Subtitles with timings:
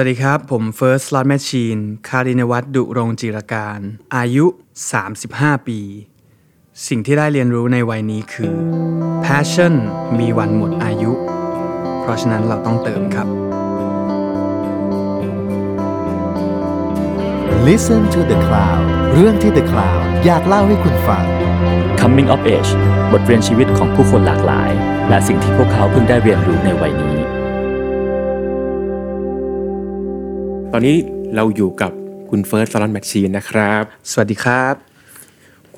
[0.00, 3.80] วัสดีครับ ผม First Slot Machine คารินวัตดุรงจิรการ
[4.16, 4.46] อายุ
[5.06, 5.80] 35 ปี
[6.86, 8.54] สิ่งที่ได้เรียนรู้ในวัยนี้คือ
[9.24, 9.74] passion
[10.18, 11.12] มีวันหมดอายุ
[12.00, 13.28] เพราะฉะนั้นเราต้องเติมครับ
[17.66, 18.82] Listen to the Cloud
[19.14, 21.24] เรื่องที่ The Cloud อยากเล่าให้คุณฟัง
[22.00, 22.70] Coming of Age
[23.12, 24.70] บทเรียนชีวิตของผู้คนหลากหลาย
[25.08, 27.25] และสิ่งที่พวกเขาเพิ่งได้เรียนรู้ในวัยนี้
[30.72, 30.96] ตอนนี้
[31.36, 31.92] เราอยู่กับ
[32.30, 34.74] คุณเฟิร์ส Slot Machine นะครับ สวัสดีครับ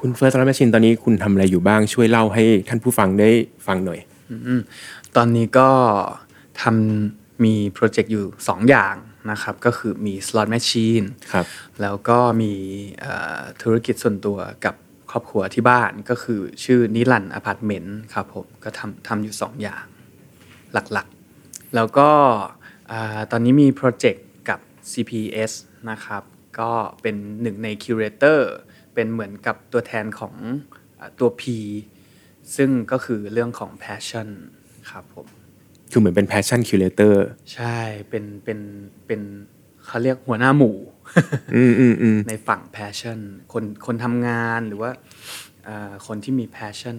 [0.01, 3.31] คุณเฟิร์ส Slot Machine ตอนนี้คุณทำอะไรอยู่บ้างช่วยเล่าให้ท่านผู้ฟังได้
[3.67, 4.01] ฟังหน่อย
[5.17, 5.71] ตอนนี้ก็
[6.63, 8.95] ทำมีโปรเจกต์อยู่ 2 อย่าง
[9.31, 11.47] นะครับ ก็คือมี slot machine ครับ
[11.81, 12.53] แล้วก็มี
[13.01, 14.75] เอ่อธุรกิจส่วนตัวกับ
[15.11, 19.85] ครอบครัวที่บ้านก็คือชื่อนิรันดร์อพาร์ตเมนต์ครับผมก็ทำทำอยู่ 2 อย่าง
[20.73, 22.11] หลักๆ แล้วก็
[22.93, 24.28] อ่าตอนนี้มีโปรเจกต์กับ
[24.93, 25.53] CPS
[25.91, 26.23] นะครับ
[26.61, 26.71] ก็
[27.03, 28.51] เป็นหนึ่งใน curator
[28.95, 30.35] เป็นเหมือนกับตัวแทนของ
[31.01, 31.43] อาตัว P
[32.57, 34.29] ซึ่งก็คือเรื่องของ passion
[34.91, 35.27] ครับผม
[35.91, 37.15] คือเหมือนเป็น passion curator
[37.55, 37.77] ใช่
[38.11, 38.59] เป็น เป็น
[39.07, 39.21] เป็น
[39.87, 40.77] เขาเรียกหัวหน้าหมู่
[41.55, 43.19] อืมอืมอืมในฝั่ง passion
[43.53, 44.91] คนคนทำงานหรือว่า
[45.65, 46.97] เอ่อคนที่มี passion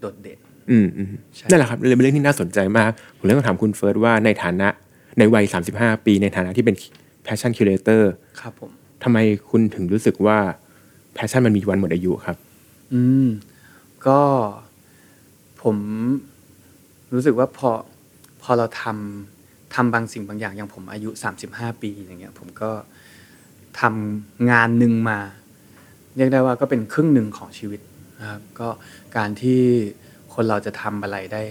[0.00, 4.68] โดดเด่นอืมอืมใช่นั่นแหละครับเลยเป็นเรื่องที่น่าสนใจมาก ผมเลยต้องถามคุณเฟิร์สว่าในฐานะ
[5.18, 5.44] ในวัย
[5.76, 6.76] 35 ปีในฐานะที่เป็น
[7.26, 8.02] passion curator
[8.40, 8.70] ครับผม
[9.02, 9.18] ทำไม
[9.50, 10.38] คุณถึงรู้สึกว่า
[11.16, 12.36] passion มันมีวันหมดอายุครับ
[12.94, 13.28] อืม
[14.06, 14.20] ก็
[15.62, 15.76] ผม
[17.14, 17.70] รู้สึกว่าพอ
[18.42, 21.10] พอเราทำทำบางสิ่งบางอย่างอย่างผมอายุ
[21.46, 22.70] 35 ปีอย่างเงี้ย ผมก็
[23.80, 25.18] ทำงานหนึ่งมา
[26.16, 27.80] เรียกได้ว่าก็เป็นครึ่งหนึ่งของชีวิต
[28.20, 28.68] นะครับ ก็
[29.16, 29.60] การที่
[30.34, 31.42] คนเราจะทำอะไรได้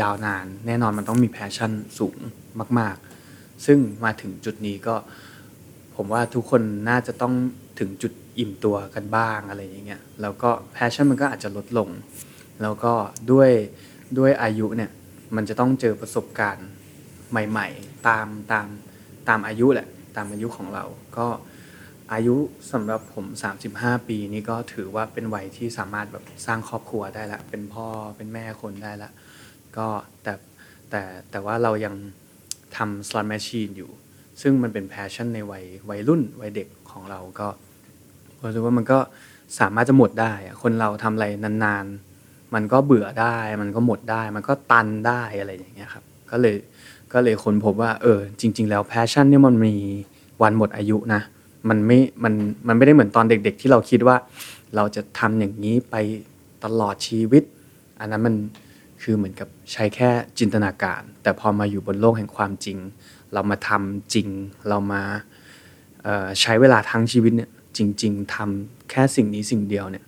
[0.00, 2.16] ยาวนาน แน่นอนมันต้องมี passion สูง
[2.78, 3.07] มาก ๆ
[3.66, 4.96] ซึ่งมาถึงจุดนี้ก็
[5.96, 7.34] ผมว่าทุกคนน่าจะต้อง
[7.80, 11.88] ถึงจุดอิ่มตัวกันบ้างอะไรอย่างเงี้ยแล้วก็ passion มันก็อาจจะลดลง
[12.62, 12.92] แล้วก็
[13.32, 13.50] ด้วย
[14.18, 14.90] ด้วยอายุเนี่ย
[15.36, 16.68] มันจะต้องเจอประสบการณ์
[17.30, 18.66] ใหม่ ๆ ตามตาม
[19.28, 20.84] ตามอายุแหละตามอายุของเรา
[21.16, 21.26] ก็
[22.12, 22.36] อายุ
[22.72, 23.26] สำหรับผม
[23.66, 29.10] 35 ปีนี่ก็ถือว่าเป็นวัยที่สามารถแบบสร้างครอบครัวได้ละเป็นพ่อเป็นแม่คนได้ละ
[29.76, 29.86] ก็
[30.22, 30.32] แต่
[30.90, 31.94] แต่แต่ว่าเรายัง
[32.76, 33.90] ทำ slot machine อยู่
[34.40, 37.48] ซึ่งมันเป็นแพชชั่นในวัยวัยรุ่น วัยเด็กของเราก็
[38.42, 38.98] รู้สึกว่ามันก็
[39.58, 46.56] สามารถจะหมดได้คนเราทำอะไรนานๆ มันก็เบื่อได้ มันก็หมดได้ มันก็ตันได้อะไรอย่างเงี้ยครับ ก็เลย
[47.12, 49.74] ก็เลยค้นพบว่า เออ จริง ๆ แล้วแพชชั่นเนี่ยมันมี
[50.42, 51.22] วันหมดอายุนะ
[51.68, 52.34] มันไม่ มัน
[52.66, 54.16] มันไม่ได้เหมือนตอนเด็ก ๆ ที่เราคิดว่า
[54.76, 55.96] เราจะทำอย่างนี้ไป
[56.64, 57.42] ตลอดชีวิต
[58.00, 58.34] อันนั้นมัน
[59.02, 62.78] คือเหมือนกับใช้แค่จินตนาการ แต่พอมาอยู่บนโลกแห่งความจริง
[63.32, 64.28] เรามาทำจริง
[64.68, 65.02] เรามา
[66.02, 70.04] เอ่อใช้เวลาทั้งชีวิตเนี่ยจริง ๆทำแค่สิ่งนี้สิ่งเดียวเนี่ย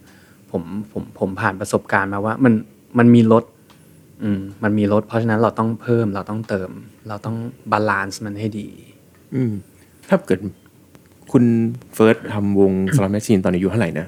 [0.51, 0.63] ผม
[0.93, 2.55] ผมผมผ่านประสบการณ์มาว่ามัน
[2.99, 3.45] มันมีลด
[4.23, 6.71] อืมมันมีลดเพราะฉะนั้นเราต้องเพิ่มเราต้องเติม
[7.09, 7.37] เราต้อง
[7.73, 8.69] balance มันให้ดี
[9.35, 9.53] อืม
[10.09, 10.41] ถ้าเกิด
[11.33, 11.45] คุณ
[11.95, 14.07] เฟิร์สทำวง slot machine ตอนอายุเท่าไหร่นะ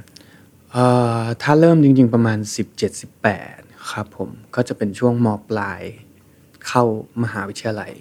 [0.73, 0.85] เอ่
[1.19, 2.39] อถ้าเริ่มจริง ๆ ประมาณ
[3.13, 5.83] 17-18 ครับผมก็จะเป็นช่วงมปลาย
[6.67, 6.85] เข้า
[7.23, 7.93] มหาวิทยาลัย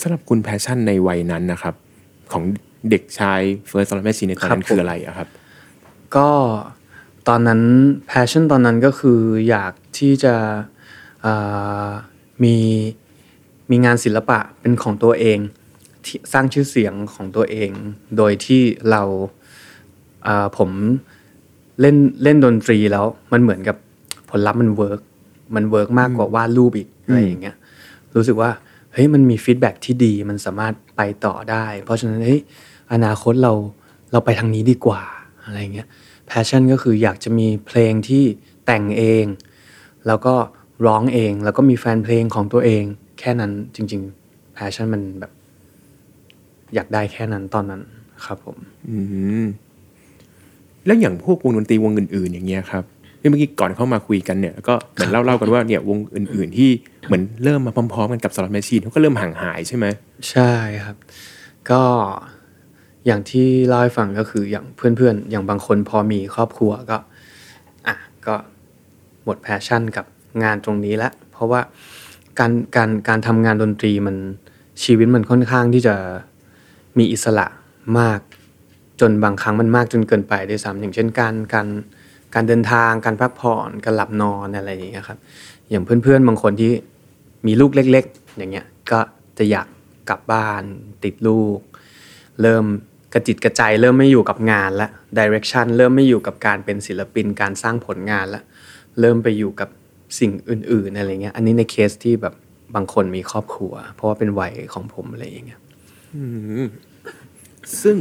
[0.00, 1.74] สำหรับคุณ passion ในวัยนั้นนะครับ
[2.32, 2.44] ของ
[2.90, 5.28] เด็กชายเฟิร์ส Slot Machine ในตอนนั้นครับผมคืออะไรอะครับ
[6.16, 6.30] ก็
[7.28, 7.60] ตอนนั้น
[8.10, 10.34] passion ตอนนั้นก็คืออยากที่จะ
[11.22, 11.34] เอ่
[11.86, 11.88] อ
[12.44, 12.56] มี
[13.70, 15.38] มีงานศิลปะเป็นของตัวเอง
[16.04, 17.70] ที่สร้างชื่อเสียงของตัวเอง
[18.16, 19.02] โดยที่เรา
[20.24, 20.70] เอ่อผม
[21.80, 23.76] เล่นเล่นดนตรีแล้วมันเหมือนกับ
[24.32, 25.00] ผลลัพธ์มัน work
[25.54, 27.56] มัน work มากกว่าวาดรูปอีกอะไรอย่างเงี้ย
[28.14, 28.50] รู้สึกว่า
[28.92, 32.40] เฮ้ยมันมี feedback ที่ดีมันสามารถไปต่อได้ เพราะฉะนั้นเฮ้ย
[32.92, 33.52] อนาคตเรา
[34.12, 35.02] เราไปทางนี้ดีกว่า
[35.44, 35.88] อะไรเงี้ย
[36.30, 38.24] passion ก็คืออยากจะมีเพลงที่
[38.66, 39.24] แต่งเอง
[40.06, 40.34] แล้วก็
[40.86, 42.82] ร้องเอง แล้วก็มีแฟนเพลงของตัวเอง
[43.18, 45.32] แค่นั้นจริงๆ passion มันแบบ
[46.74, 47.82] อยากได้แค่นั้นตอนนั้น
[48.24, 48.56] ครับผม
[48.88, 48.96] อื
[49.42, 49.44] ม
[50.86, 52.84] แล้วอย่างพวกวงดนตรีวงอื่น ๆ อย่างเงี้ยครับ
[53.22, 56.70] ที่เมื่อกี้ก่อนเข้ามาคุยกันเนี่ยก็เหมือนเล่าเล่ากันว่าเนี่ยวงอื่น ๆ ที่
[57.06, 59.86] เหมือนเริ่มมาพร้อม ๆ กันกับ Slot Machine เขาก็เริ่มห่างหายใช่ไหม
[60.30, 60.52] ใช่
[60.84, 60.96] ครับ
[61.70, 61.82] ก็
[63.06, 66.98] อย่างที่เล่าให้ฟังก็คืออย่างเพื่อนๆ อย่างบางคนพอมีครอบครัวก็
[67.86, 67.96] อะ
[68.26, 68.34] ก็
[69.24, 70.06] หมด passion กับ
[70.42, 71.60] งานตรงนี้แล้วเพราะว่า
[72.38, 74.16] การการการทำงานดนตรีมัน
[74.84, 75.94] ชีวิตมันค่อนข้างที่จะ
[76.98, 77.46] มีอิสระ
[77.98, 78.20] มาก
[79.00, 81.68] จนบางครั้งมันมากจนเกินไปด้วยซ้ำอย่างเช่นการการ
[82.34, 85.18] การเดินทางการพักผ่อนการหลับนอนอะไรอย่างเงี้ยครับ
[85.70, 86.72] อย่างเพื่อนๆบางคนที่
[87.46, 89.00] มีลูกเล็ก ๆ อย่างเงี้ยก็
[89.38, 89.66] จะอยาก
[90.10, 90.62] กลับบ้าน
[91.04, 91.58] ติดลูก
[92.42, 92.64] เริ่ม
[93.14, 94.88] กระจิตกระใจเริ่มไม่อยู่กับงานละ
[95.18, 98.42] ดิเรกชันเริ่มไม่อยู่กับการเป็นศิลปินการสร้างผลงานละ
[99.00, 99.68] เริ่มไปอยู่กับ
[100.18, 102.34] สิ่งอื่น ๆอะไรเงี้ย อันนี้ในเคสที่แบบ
[102.74, 105.60] บางคนมีครอบครัว เพราะว่าเป็นวัยของผมอะไรอย่างเงี้ย
[107.82, 107.96] ซึ่ง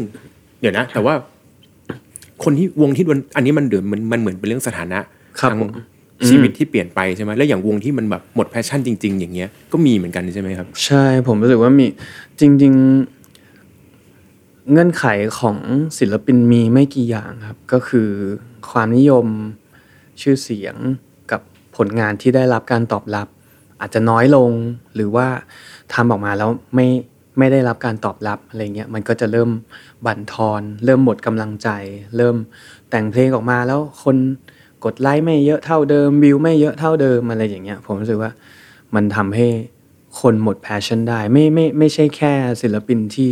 [0.60, 1.14] เดี๋ยวนะ แต่ว่า
[2.44, 5.00] คนที่วงที่มันอันนี้มันเดือดมันมันเหมือนเป็นเรื่องสถานะ
[5.40, 5.72] ครับทางผม
[6.28, 11.86] ชีวิตที่เปลี่ยนไปใช่ไหมแล้วอย่างวงที่มันแบบหมด passion จริง ๆ อย่างเงี้ยก็มีเหมือนกันใช่ไหมครับ ใช่ผมรู้สึกว่ามี
[12.40, 12.74] จริง
[13.52, 15.06] ๆ เงื่อนไข
[15.40, 15.58] ของ
[16.00, 18.10] ศิลปินมีไม่กี่อย่างครับ ก็คือ
[18.72, 19.28] ความนิยม
[20.22, 20.76] ชื่อเสียง
[21.32, 21.42] กับ
[21.78, 23.28] ผลงานที่ได้รับการตอบรับ
[23.80, 24.52] อาจจะน้อยลง
[24.96, 25.28] หรือว่า
[25.94, 26.88] ทำออกมาแล้วไม่
[27.38, 29.50] ไม่ได้รับการตอบรับอะไรเงี้ยมันก็จะเริ่ม
[30.06, 31.70] บั่นทอน เริ่มหมดกำลังใจ
[32.18, 32.36] เริ่ม
[32.90, 34.18] แต่งเพลงออกมาแล้วคน
[34.86, 38.32] กดไลค์ไม่เยอะเท่าเดิมวิวไม่เยอะเท่าเดิมอะไรอย่างเงี้ยผมรู้สึกว่า
[38.96, 39.48] มันทำให้
[40.22, 43.30] คนหมด passion ได้ไม่ไม่ไม่ใช่แค่ศิลปินที่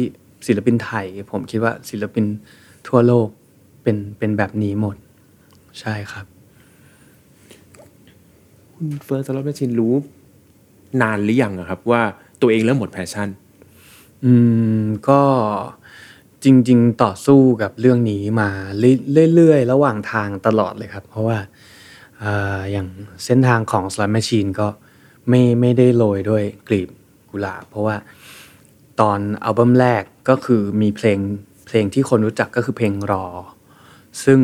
[0.47, 2.25] ศิลปินไทย ผมคิดว่าศิลปิน
[2.87, 3.27] ทั่วโลก
[3.83, 4.95] เป็นเป็นแบบนี้หมด
[5.79, 6.25] ใช่ครับ
[8.73, 9.93] คุณเฟิร์ส Slot Machine รู้
[11.01, 12.01] นานหรือยังอะครับว่า
[12.41, 13.29] ตัวเองเริ่มหมด passion
[14.25, 14.33] อื
[14.81, 15.21] มก็
[16.43, 18.49] จริง ๆ ต่อสู้กับเรื่องนี้มา
[19.35, 21.37] เรื่อยๆ ระหว่างทางตลอดเลยครับ เพราะว่า
[22.71, 22.87] อย่าง
[23.25, 24.67] เส้นทางของ Slot Machine ก็
[25.29, 26.89] ไม่ไม่ได้โรยด้วยกลีบ
[27.29, 27.95] กุหลาบเพราะว่า
[28.99, 31.19] ตอนอัลบั้มแรกก็คือมีเพลง
[31.67, 33.25] เพลงที่คนรู้จักก็คือเพลงรอ
[34.23, 34.39] ซึ่ง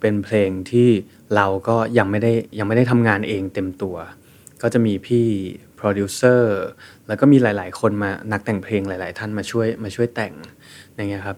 [0.00, 0.88] เป็นเพลงที่
[1.34, 3.96] เราก็ยังไม่ได้ยังไม่ได้ทำงานเองเต็มตัว
[4.62, 5.26] ก็จะมีพี่
[5.80, 6.58] โปรดิวเซอร์
[7.06, 10.34] แล้วก็มีหลาย ๆ คนมานักแต่งเพลงหลาย ๆ ท่านมาช่วยมาช่วยแต่ง
[10.94, 11.36] อย่างเงี้ยครับ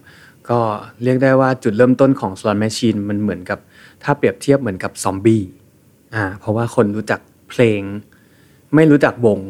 [0.51, 0.59] ก็
[1.03, 3.59] เรียกได้ว่าจุดเริ่มต้นของ Slot Machine มันเหมือนกับ
[4.03, 5.43] ถ้าเปรียบเทียบเหมือนกับซอมบี้
[6.15, 7.81] อ่าเพราะว่าคนรู้จักเพลง
[8.75, 9.41] ไม่รู้จักวง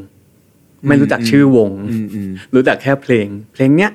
[0.88, 3.90] ไม่รู้จักชื่อวงอืมอืมรู้จักแค่เพลง เพลงเนี้ย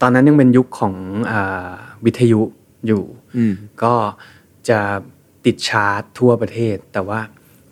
[0.00, 0.94] ตอนนั้นยังเป็นยุคของ
[1.30, 1.72] อา
[2.04, 2.42] วิทยุ
[2.86, 3.02] อยู่
[3.36, 3.94] อืมก็
[4.68, 4.80] จะ
[5.44, 7.20] ติดชาร์ตทั่วประเทศ แต่ว่า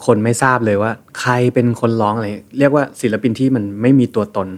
[0.06, 2.26] คนไม่ทราบเลยว่า ใครเป็นคนร้องอะไร
[2.58, 4.48] เรียกว่าศิลปินที่มันไม่มีตัวตน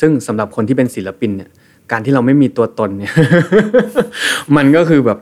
[0.00, 1.50] ซึ่งสำหรับคนที่เป็นศิลปินเนี่ย
[1.92, 3.12] การที่เราไม่มีตัวตนเนี่ย
[4.56, 5.18] มันก็คือแบบ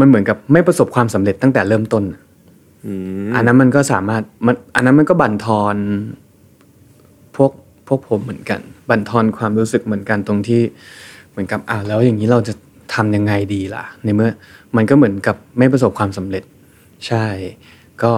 [0.00, 2.04] มันเหมือนกับไม่ประสบความสำเร็จตั้งแต่เริ่มต้น
[2.86, 2.92] อื
[3.24, 5.76] มอันนั้นมันก็สามารถมันอันนั้นมันก็บั่นทอน
[7.36, 7.52] พวก
[7.88, 10.60] พวกผมเหมือนกัน บั่นทอนความรู้สึกเหมือนกันตรงที่
[11.30, 12.54] เหมือนกับอ่าแล้วอย่างนี้เราจะ
[12.94, 14.30] ทำยังไงดีล่ะ ในเมื่อ
[14.76, 16.44] มันก็เหมือนกับไม่ประสบความสำเร็จ
[17.06, 17.26] ใช่
[18.02, 18.14] ก็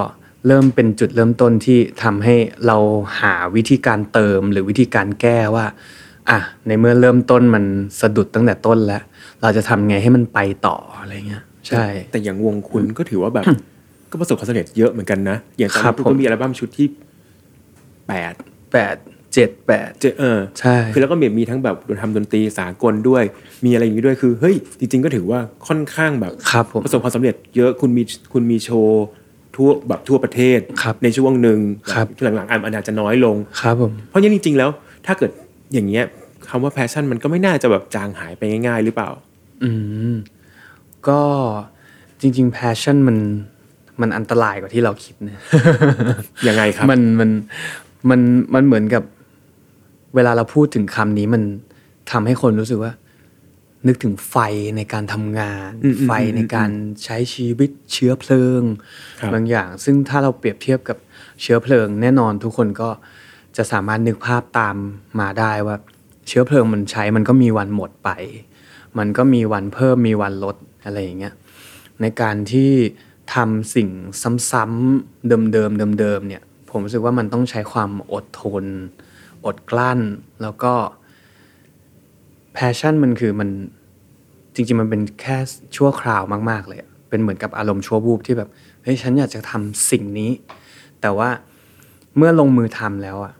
[0.47, 2.37] เริ่มเป็นจุดเริ่มต้นที่ทำให้
[2.67, 2.77] เรา
[3.21, 5.67] หาวิธีการเติมหรือวิธีการแก้ว่า
[6.31, 7.65] อะในเมื่อเริ่มต้นมัน
[8.01, 9.03] สะดุดตั้งแต่ต้นแล้ว
[9.43, 13.47] เราจะทำไงให้มันไปต่ออะไรเงี้ยใช่ แต่อย่างวงคุณก็ถือว่าแบบ
[14.11, 16.87] ก็ประสบความสำเร็จเยอะเหมือนกันนะ อย่างตอนครันี้บคุณผมก็มีอัลบั้มชุดที่
[18.09, 18.35] แปด
[18.73, 18.97] แปด
[19.35, 23.25] เจ็ดแปดเจเออใช่คือแล้วก็มีมีทั้งแบบทำดนตรีสากลด้วย
[23.65, 28.03] มีอะไรอย่างนี้ด้วยคือเฮ้ยจริง ๆ ก็ถือว่าค่อนข้างแบบครับผมประสบความสำเร็จเยอะคุณมี
[28.33, 29.05] คุณมีโชว์
[29.57, 31.59] ทั่วแบบทั่วประเทศครับในช่วงหนึ่ง
[31.93, 34.71] ครับหลังๆอันอาจจะน้อยลงครับผมเพราะงั้นจริงๆแล้ว
[35.07, 35.31] ถ้าเกิด
[35.75, 36.05] อย่างเงี้ย
[36.49, 39.11] คำว่าแพชชั่นมันก็ไม่น่าจะแบบจางหายไปง่าย ๆ หรือเปล่า
[39.63, 39.71] อื
[40.13, 40.15] ม
[41.09, 41.21] ก็
[42.21, 43.17] จริงๆ passion มัน
[44.01, 45.41] มันอันตรายกว่าที่เราคิดนะ
[46.49, 47.31] ยังไงครับมันมัน
[48.11, 48.21] มัน
[48.55, 49.03] มันเหมือนกับ
[50.15, 51.43] เวลาเราพูดถึงคำนี้มัน
[52.11, 52.93] ทำให้คนรู้สึกว่า
[53.87, 54.37] นึกถึงไฟ
[54.77, 56.71] ในการทำงานอืมอืมไฟในการ
[57.05, 58.63] ใช้ชีวิตเชื้อเพลิง
[59.21, 60.99] ครับบางอย่าง ซึ่งถ้าเราเปรียบเทียบกับ
[61.43, 62.91] เชื้อเพลิง แน่นอนทุกคนก็
[63.57, 64.77] จะสามารถนึกภาพตาม
[65.21, 65.77] มาได้ว่า
[66.29, 68.11] เชื้อเพลิงมันใช้มันก็มีวันหมดไป
[68.99, 71.35] มันก็มีวันเพิ่มมีวันลดอะไรอย่างเงี้ย
[72.01, 72.73] ในการที่
[73.35, 73.89] ทำสิ่ง
[74.51, 78.65] ซ้ำๆเดิมๆเดิมๆเนี่ย ผมรู้สึกว่ามันต้องใช้ความอดทน
[79.47, 80.01] อดกลั้น
[80.43, 80.73] แล้วก็
[82.59, 83.49] passion มันคือมัน
[84.55, 85.37] จริง ๆ มันเป็นแค่
[85.77, 86.79] ชั่วคราวมาก ๆ เลย
[87.11, 88.49] เป็นเหมือนกับอารมณ์ชั่ววูบที่แบบ
[88.83, 90.31] เฮ้ยฉันอยากจะทำสิ่งนี้
[91.01, 91.29] แต่ว่า
[92.17, 93.35] เมื่อลงมือทำแล้วอะ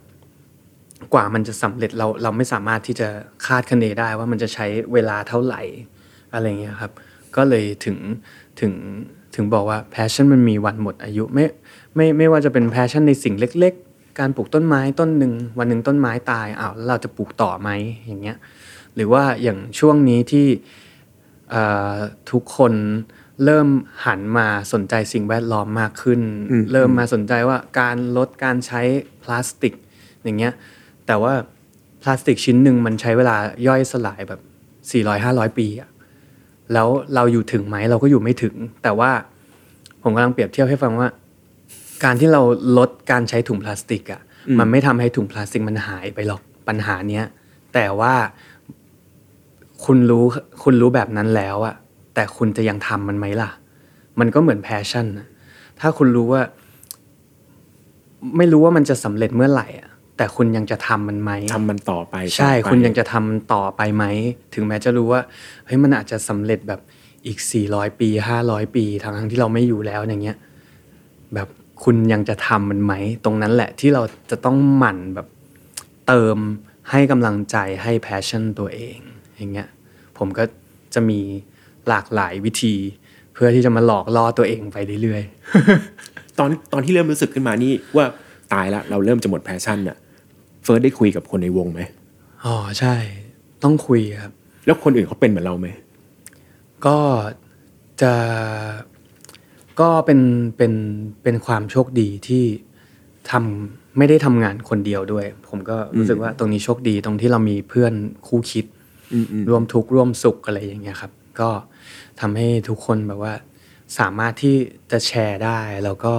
[1.15, 3.09] กว่ามันจะสำเร็จเราเราไม่สามารถที่จะ
[3.47, 5.63] คาดคะเนได้ว่ามันจะใช้เวลาเท่าไหร่
[6.33, 6.93] อะไรเงี้ยครับ
[7.37, 7.97] ก็เลยถึง
[8.61, 8.73] ถึง
[9.35, 11.45] ถึงบอกว่า passion มันมีวันหมดอายุไม่
[11.95, 17.71] ไม่ไม่ว่าจะเป็น passion ในสิ่งเล็ก ๆ การปลูกต้นไม้ต้นหนึ่งวันหนึ่งต้นไม้ตายอ้าวแล้วเราจะปลูกต่อไหม
[18.07, 18.37] อย่างเงี้ย
[18.97, 20.47] หรือว่าอย่างช่วงนี้ที่
[21.51, 21.63] เอ่
[21.93, 21.95] อ
[22.31, 22.73] ทุกคน
[23.45, 23.69] เริ่ม
[24.07, 28.81] หันมาสนใจสิ่งแวดล้อมมากขึ้นอืมเริ่มมาสนใจว่าการลดการใช้
[29.23, 29.75] พลาสติก
[30.25, 30.53] อย่างเงี้ย
[31.07, 31.33] แต่ว่า
[32.03, 33.37] พลาสติกชิ้นหนึ่งมันใช้เวลา
[33.67, 34.41] ย่อยสลายแบบ
[34.99, 35.91] 400-500 ปีอะ
[36.73, 39.11] แล้วเราอยู่ถึงไหมเราก็อยู่ไม่ถึง แต่ว่า
[40.03, 41.09] ผมกำลังเปรียบเทียบให้ฟังว่า
[42.05, 42.43] การที่เรา
[42.79, 47.25] ลดการใช้ถุงพลาสติกอะอืมมันไม่ทำให้ถุงพลาสติกมันหายไปหรอกปัญหาเนี้ย
[47.75, 48.15] แต่ว่า
[49.85, 50.25] คุณรู้
[50.63, 51.75] คุณรู้แบบนั้นแล้วอะ
[52.15, 53.51] แต่คุณจะยังทำมันไหมล่ะ
[54.21, 55.27] มันก็เหมือนแพชชั่นนะ
[55.81, 56.43] ถ้าคุณรู้ว่า
[58.37, 64.05] ไม่รู้ว่ามันจะสำเร็จเมื่อไหร่อะแต่คุณยังจะทำมันไหมทำมันต่อไป ใช่ต่อไปคุณยังจะทำมันต่อไปไหม
[64.55, 65.21] ถึงแม้จะรู้ว่า
[65.67, 66.81] เฮ้ยมันอาจจะสำเร็จแบบ
[67.27, 68.09] อีก400ปี
[68.43, 70.37] 500ปีทั้งๆที่เราไม่อยู่แล้วอย่างเงี้ย
[71.35, 71.49] แบบ
[71.85, 75.27] คุณยังจะทำมันไหม ตรงนั้นแหละที่เราจะต้องหมั่นแบบ
[76.07, 76.37] เติม
[76.91, 78.99] ให้กำลังใจให้ passion ตัวเอง
[79.37, 79.69] อย่างเงี้ย
[80.19, 80.45] ผมก็
[80.95, 81.21] จะมี
[81.89, 82.75] หลากหลายวิธี
[83.35, 85.23] เพื่อที่จะมาหลอกล่อตัวเองไปเรื่อย
[86.39, 88.07] ตอนตอนที่เริ่มรู้สึกขึ้นมานี่ว่า
[88.53, 89.97] ตายละเราเริ่มจะหมด passion เนี่ย
[90.65, 92.95] เฟิร์สได้คุยกับคนในวงไหมๆอ๋อใช่
[93.65, 94.33] ต้องคุยครับ
[94.67, 95.69] แล้วคนอื่นเขาเป็นเหมือนเราไหม
[96.87, 96.99] ก็
[98.03, 98.13] จะ
[99.81, 100.21] ก็เป็น
[100.57, 100.73] เป็น
[101.23, 102.45] เป็นความโชคดีที่
[103.31, 107.93] ทำไม่ได้ทำงานคนเดียวด้วย ผมก็รู้สึกว่าตรงนี้โชคดีตรงที่เรามีเพื่อน
[108.27, 108.76] คู่คิดอืมอืม
[109.49, 111.51] ร่วมทุกข์ร่วมสุขอะไรอย่างเงี้ยครับ ก็
[112.21, 113.35] ทำให้ทุกคนแบบว่า
[113.99, 114.57] สามารถที่
[114.91, 116.15] จะแชร์ได้ แล้วก็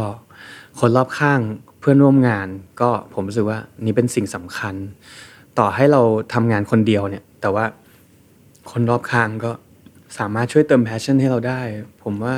[0.79, 1.39] คนรอบข้าง
[1.79, 2.47] เพื่อนร่วมงาน
[2.81, 4.75] ก็ผมรู้สึกว่านี่เป็นสิ่งสำคัญ
[5.59, 6.01] ต่อให้เรา
[6.33, 7.65] ทำงานคนเดียวเนี่ย แต่ว่า
[8.71, 9.51] คนรอบข้างก็
[10.17, 11.61] สามารถช่วยเติม passion ให้เราได้
[12.03, 12.35] ผมว่า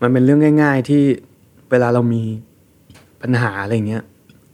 [0.00, 1.02] มันเป็นเรื่องง่าย ๆ ที่
[1.70, 2.22] เวลาเรามี
[3.22, 4.04] ปัญหาอะไรเงี้ย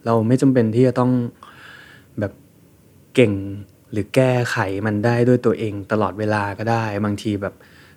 [0.06, 1.12] เราไม่จำเป็นที่จะต้อง
[2.18, 2.32] แบบ
[3.14, 3.32] เก่ง
[3.92, 4.56] หรือแก้ไข
[4.86, 7.54] มันได้ด้วยตัวเองตลอดเวลาก็ได้ บางทีแบบ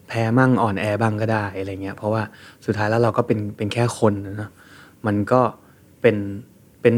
[0.07, 2.23] แพ้มั่งอ่อนแอมั่งก็ได้อะไรเงี้ยเพราะว่า
[2.65, 4.49] สุดท้ายแล้วเราก็เป็นเป็นแค่คนนะ
[5.05, 5.41] มันก็
[6.01, 6.15] เป็น
[6.81, 6.95] เป็น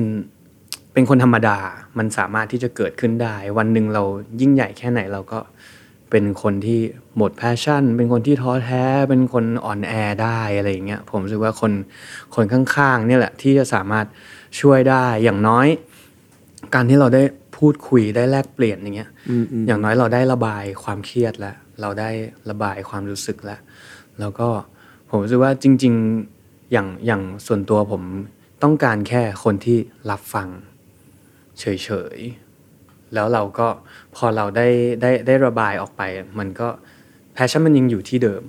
[0.93, 1.57] เป็นคนธรรมดา
[1.97, 4.03] มันสามารถที่จะเกิดขึ้นได้ วันหนึ่งเรา
[4.41, 5.39] ยิ่งใหญ่แค่ไหนเราก็
[6.11, 6.79] เป็นคนที่
[7.17, 11.71] หมดแพชชั่น เป็นคนที่ท้อแท้ เป็นคนอ่อนแอได้อะไรอย่างเงี้ย ผมรู้สึกว่าคน
[12.35, 14.05] คนข้างๆเนี่ยแหละที่จะสามารถ
[14.59, 15.67] ช่วยได้อย่างน้อย
[16.73, 17.23] การที่เราได้
[17.57, 22.09] พูดคุยได้แลกเปลี่ยนอย่างเงี้ยอืมอืมอย่างน้อยเราได้ระบายความเครียดแล้วเราได้
[22.49, 23.59] ระบายความรู้สึกแล้ว
[24.19, 24.47] แล้วก็
[25.09, 25.93] ผมรู้สึกว่าจริง
[26.33, 28.03] ๆอย่างอย่างส่วนตัวผม
[28.63, 29.77] ต้องการแค่คนที่
[30.11, 30.47] รับฟัง
[31.59, 33.67] เฉยๆแล้วเราก็
[34.15, 34.67] พอเราได้
[35.01, 36.01] ได้ได้ระบายออกไป
[36.39, 36.67] มันก็
[37.33, 38.43] แพชชั่นมันยังอยู่ที่เดิม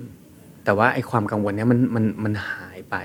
[0.65, 2.95] แต่ว่าไอ้ความกังวลเนี้ยมันมันมันหายไป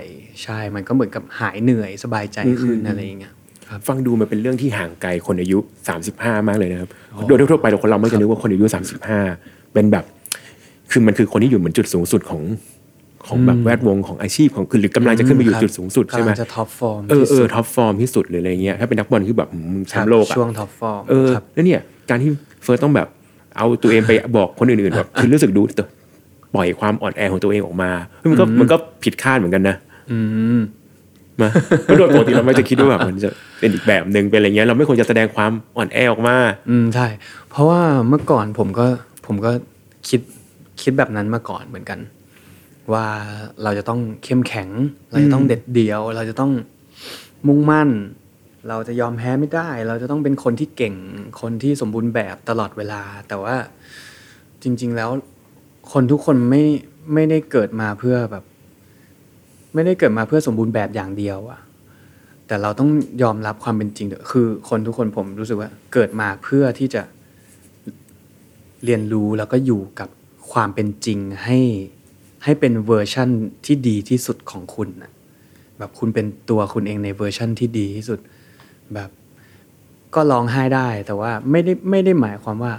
[0.42, 3.34] ใช่ มันก็เหมือนกับหายเหนื่อยสบายใจขึ้นอะไรอย่างเงี้ย
[3.88, 5.58] ฟังดูมันเป็นเรื่องที่ห่างไกลคนอายุ
[6.02, 6.88] 35 มากเลยนะครับ
[7.28, 8.64] โดยทั่วๆไปเราคนเราไม่จะนึกว่าคนอายุ
[9.20, 10.04] 35 เป็นแบบ
[10.90, 12.42] คือมันคือคนที่อยู่เหมือนจุดสูงสุดของ
[13.26, 22.30] ของแบบแวดวงของอาชีพของคือหรือกำลังจะขึ้นไปอยู่ครับจุดสูงสุดใช่ไหมกำลังจะ top form เออที่เอสุดยอด top form ที่สุดหรืออะไรเงี้ยถ้าเป็นนักบอลคือแบบหืมแชมป์โลกอะช่วง top form เออครับแล้วเนี่ยการที่
[22.62, 23.08] เฟิร์สต้องแบบ
[23.56, 25.62] เอาตัวเองไปบอกคนอื่นๆแบบคือรู้สึกดู
[26.54, 29.76] ปล่อยความอ่อนแอของตัวเองออกมาเฮ้ยมันก็มันก็ผิดคาดเหมือนกันนะ
[30.12, 30.18] อื
[31.42, 31.48] มมา
[31.84, 36.36] เพราะโดยปกติเราไม่จะคิดว่าแบบมันจะเป็นอีกแบบหนึ่งเป็นอะไรเงี้ยเราไม่ควรจะแสดงความอ่อนแอออกมา
[36.70, 37.06] อืมใช่
[37.50, 38.86] เพราะว่าเมื่อก่อนผมก็
[39.26, 39.50] ผมก็
[40.08, 40.20] คิด
[40.82, 41.98] คิดแบบนั้นมาก่อนเหมือนกัน
[42.92, 43.06] ว่า
[43.62, 44.68] เราจะต้องเข้มแข็ง
[45.10, 46.52] เราจะต้องเด็ดเดี่ยว เราจะต้อง
[47.46, 47.90] มุ่งมั่น
[48.68, 50.94] เราจะยอมแพ้ไม่ได้ เราจะต้องเป็นคนที่เก่ง
[51.40, 53.56] คนที่สมบูรณ์แบบตลอดเวลา แต่ว่า
[54.62, 55.10] จริง ๆ แล้ว
[55.92, 56.62] คนทุกคนไม่
[57.14, 58.44] ไม่ได้เกิดมาเพื่อแบบ
[59.74, 61.60] ไม่ได้เกิดมาเพื่อสมบูรณ์แบบอย่างเดียวอะ
[62.46, 62.90] แต่เราต้อง
[63.22, 67.02] ยอมรับความเป็นจริงด้วยคือ คนทุกคนผมรู้สึกว่าเกิดมาเพื่อที่จะ
[68.84, 70.08] เรียนรู้แล้วก็อยู่กับ
[70.52, 71.58] ความเป็นจริงให้
[72.44, 73.28] ให้เป็นเวอร์ชั่น
[73.66, 75.12] ที่ดีที่สุดของคุณนะ
[75.78, 78.18] แบบคุณเป็นตัวคุณเองในเวอร์ชั่นที่ดีที่สุด
[78.94, 79.10] แบบ
[80.14, 82.74] ก็ร้องไห้ได้แต่ว่าไม่ได้ไม่ได้หมายความว่า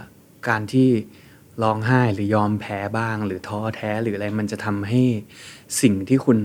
[0.47, 0.87] การที่
[1.63, 5.01] ร้องไห้หรือยอมแพ้บ้าง หรือท้อแท้หรืออะไรมันจะทำให้
[5.81, 6.39] สิ่งที่คุณ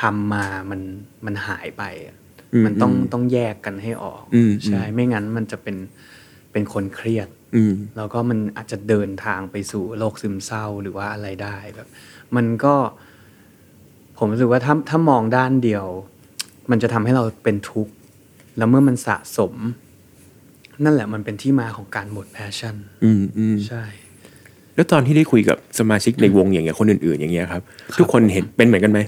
[0.00, 0.80] ทำมามัน
[1.26, 2.16] มันหายไปอะ
[2.54, 5.76] อืมมันต้องอืมต้องแยกกันให้ออกอืมใช่ไม่งั้นมันจะเป็น
[6.52, 11.88] เป็นคนเครียดอืมแล้วก็มันอาจจะเดินทางไปสู่โรคซึมเศร้าหรือว่าอะไรได้แบบ
[12.36, 12.74] มันก็
[14.18, 15.86] ผมรู้สึกว่าถ้าถ้ามองด้านเดียว
[16.70, 17.92] มันจะทำให้เราเป็นทุกข์
[18.58, 19.54] แล้วเมื่อมันสะสม
[20.84, 23.84] นั่นแหละมันเป็นที่มาของการหมด passion อืมอืมใช่
[24.74, 27.62] แล้วตอนที่ได้คุยกับสมาชิกในวงอย่างเงี้ยคนอื่น ๆ อย่างเงี้ยครับ
[27.98, 29.00] ทุกคนเห็นเป็นเหมือนกันไหม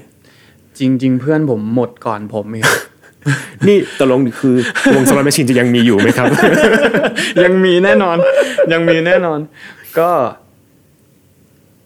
[0.78, 2.64] จริง ๆ เพื่อนผมหมดก่อนผมอีก
[3.68, 4.54] นี่ตกลงคือ
[4.94, 6.26] วง Slot Machine จะยังมีอยู่ไหมครับ
[7.44, 8.16] ยังมีแน่นอน
[8.72, 9.38] ยังมีแน่นอน
[9.98, 10.10] ก็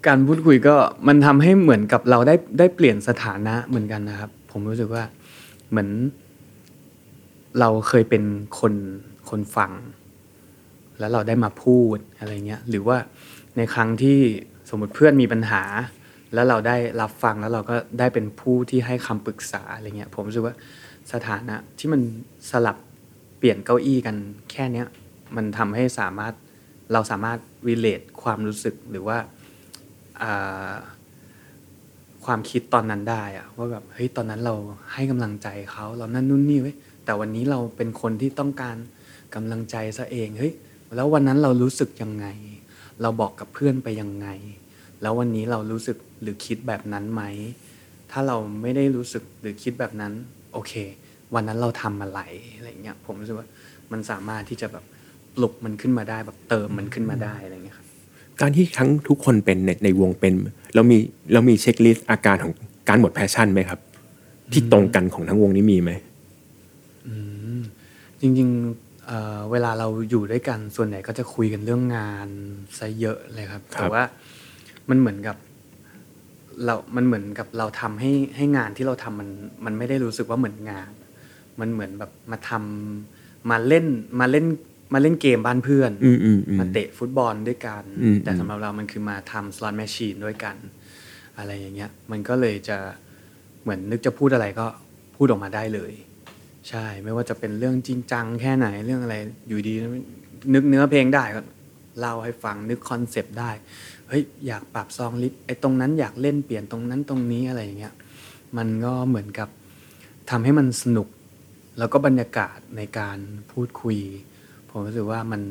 [0.07, 0.77] การพูดคุยก็
[1.09, 5.05] มันทำให้เหมือนกับเราได้ได้เปลี่ยนสถานะเหมือนกันนะครับ ผมรู้สึกว่า
[5.71, 5.89] เหมือน
[7.61, 8.23] เราเคยเป็น
[8.59, 8.75] คน
[9.31, 9.73] คนฟัง
[10.99, 12.97] แล้วเราได้มาพูดอะไรเงี้ย หรือว่า
[13.57, 14.19] ในครั้งที่
[14.69, 15.63] สมมติเพื่อนมีปัญหา
[16.37, 20.55] แล้วเราได้รับฟังแล้วเราก็ได้เป็นผู้ที่ให้คำปรึกษาอะไรเงี้ยผมรู้สึกว่า
[21.13, 22.01] สถานะที่มัน
[22.51, 22.77] สลับ
[23.39, 24.17] เปลี่ยนเก้าอี้กัน
[24.51, 24.87] แค่เนี้ย
[25.37, 26.35] มันทำให้สามารถ
[26.93, 27.39] เราสามารถ
[27.69, 29.19] relate ความรู้สึกหรือว่า
[32.25, 34.55] ความคิดตอนนั้นได้อะว่าแบบเฮ้ยตอนนั้นเรา
[34.93, 38.77] ให้กำลังใจเขาเรานั่นนู่นนี่เว้ยแต่วันนี้เราเป็นคนที่ต้องการ
[39.35, 40.53] กำลังใจซะเองเฮ้ย
[40.97, 42.27] แล้ววันนั้นเรารู้สึกยังไง
[43.03, 44.29] เราบอกกับเพื่อนไปยังไง
[45.03, 47.23] แล้ววันนี้เรารู้สึก หรือคิดแบบนั้นไหม
[48.11, 50.13] ถ้าเราไม่ได้รู้สึกหรือคิดแบบนั้น
[50.53, 50.73] โอเค
[51.35, 52.21] วันนั้นเราทำอะไร
[52.57, 53.47] อะไรเงี้ยผมรู้สึกว่า
[53.93, 54.85] มันสามารถที่จะแบบ
[55.37, 57.87] ปลุกมันขึ้นมาได้แบบเติมมันขึ้นมาได้อะไรเงี้ยครับ
[58.41, 60.33] การที่ทั้งทุกคนเป็นในในวงเป็น
[60.75, 60.99] เรามี
[61.33, 62.53] เรามี checklist อาการของ
[62.89, 63.81] การหมด passion ไหมครับ
[64.53, 65.91] ที่ตรงกันของทั้งวงนี้มีไหม
[68.21, 72.29] จริงๆเอ่อเวลาเราอยู่ด้วยกันส่วนใหญ่ก็จะคุยกันเรื่องงาน
[72.79, 74.03] ซะเยอะเลยครับครับแต่ว่า
[74.89, 75.37] มันเหมือนกับ
[76.65, 79.31] เรา มันเหมือนกับเราทำให้ให้งานที่เราทำมัน
[79.65, 80.91] มันไม่ได้รู้สึกว่าเหมือนงาน
[81.61, 83.87] มันเหมือนแบบมาทำมาเล่น
[84.21, 84.47] มาเล่น
[84.95, 90.57] มาเล่นเกมบ้านเพื่อนอืมอืมอืมมาเตะฟุตบอลด้วยกันอืมแต่สำหรับเรามันคือมาทำ Slot Machine ด้วยกัน
[91.39, 92.77] อะไรอย่างเงี้ย มันก็เลยจะ
[93.63, 94.67] เหมือนนึกจะพูดอะไรก็
[95.17, 95.93] พูดออกมาได้เลย
[96.69, 99.17] ใช่ ไม่ว่าจะเป็นเรื่องจริงจังแค่ไหนเรื่องอะไร
[99.49, 99.75] อยู่ดี
[100.55, 101.41] นึกเนื้อเพลงได้ก็
[102.01, 103.51] เล่าให้ฟังนึกคอนเซปต์ได้
[104.09, 107.95] เฮ้ยอยากปรับ song list ไอ้ตรงนั้นอยากเล่นเปลี่ยนตรงนั้นตรงนี้อะไรอย่างเงี้ย
[108.57, 109.49] มันก็เหมือนกับ
[110.31, 111.09] ทำให้มันสนุก
[111.79, 113.19] แล้วก็บรรยากาศในการ
[113.53, 113.99] พูดคุย
[114.71, 115.43] ผมรู้สึกว่ามัน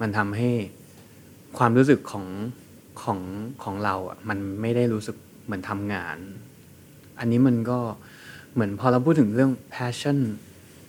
[0.00, 0.50] มันทำให้
[1.58, 2.26] ความรู้สึกของ
[3.02, 3.20] ของ
[3.62, 6.16] ของเราอะมันไม่ได้รู้สึกเหมือนทำงาน
[7.18, 7.78] อันนี้มันก็
[8.54, 10.18] เหมือนพอเราพูดถึงเรื่อง passion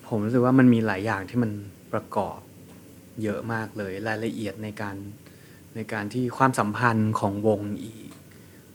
[0.07, 1.51] ผมรู้สึกว่ามันมีหลายอย่างที่มัน
[1.93, 2.39] ประกอบ
[3.23, 4.95] เยอะมากเลยรายละเอียดในการ
[5.77, 8.09] ในการที่ความสัมพันธ์ของวงอีก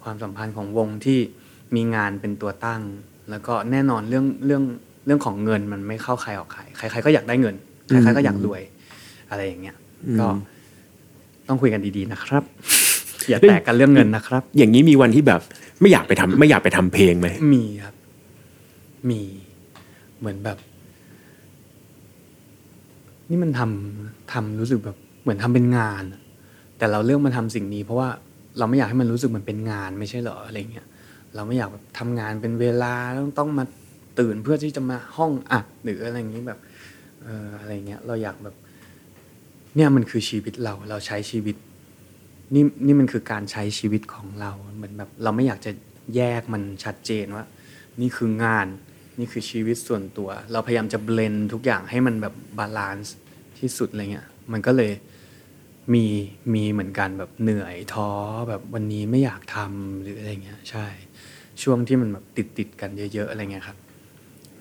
[0.03, 1.19] ความสัมพันธ์ของวงที่
[1.75, 2.83] มีงานเป็นตัวตั้ง
[3.31, 4.63] แล้วก็แน่นอนเรื่องเรื่อง
[5.07, 7.55] เรื่องของเงินมันไม่เข้าใครออกใครใคร ๆ ก็อยากได้เงิน
[7.87, 8.63] ใครๆก็อยากรวย
[9.31, 9.77] อะไรอย่างเงี้ย
[10.21, 10.27] ก็
[11.49, 12.43] ต้องคุยกันดีๆนะครับ
[13.29, 15.41] อย่าแตกกันเรื่องเงินนะครับ อย่างนี้มีวันที่แบบ
[15.81, 17.95] ไม่อยากไปทำไม่อยากไปทำเพลงไหมมีครับ
[19.11, 19.21] มี
[20.19, 20.59] เหมือนแบบ
[23.31, 26.22] นี่มันทำทำรู้สึกแบบ เหมือนทำเป็นงานอะ
[26.83, 28.09] แต่เราเลือกมาทำสิ่งนี้ เพราะว่า
[28.59, 30.87] เราไม่อยากให้มันรู้สึกเหมือนเป็นงานไม่ใช่เหรออะไรเงี้ย
[31.35, 33.64] เราไม่อยากแบบทำงานเป็นเวลาต้องต้องมา
[34.18, 36.59] ตื่นเพื่อที่จะมาห้องอัดหรืออะไรอย่างนี้แบบ
[37.23, 38.55] เอออะไรเงี้ยเราอยากแบบ
[39.77, 41.57] เนี่ยมันคือชีวิตเราเราใช้ชีวิต
[42.55, 45.73] นี่นี่มันคือการใช้ชีวิตของเราเหมือนแบบ เราไม่อยากจะ
[46.16, 47.45] แยกมันชัดเจนว่า
[48.01, 48.66] นี่คืองาน
[49.18, 53.14] นี่คือชีวิตส่วนตัว เราพยายามจะ blend ทุกอย่างให้มันแบบ balance
[53.59, 54.92] ที่สุดอะไรเงี้ยมันก็เลย
[55.95, 56.05] มี
[56.55, 58.09] มีเหมือนกันแบบเหนื่อยท้อ
[58.49, 60.87] แบบวันนี้ไม่อยากทำหรืออะไรเงี้ย ใช่
[61.62, 63.77] ช่วงที่มันแบบติดติดๆกันเยอะๆอะไรเงี้ยครับ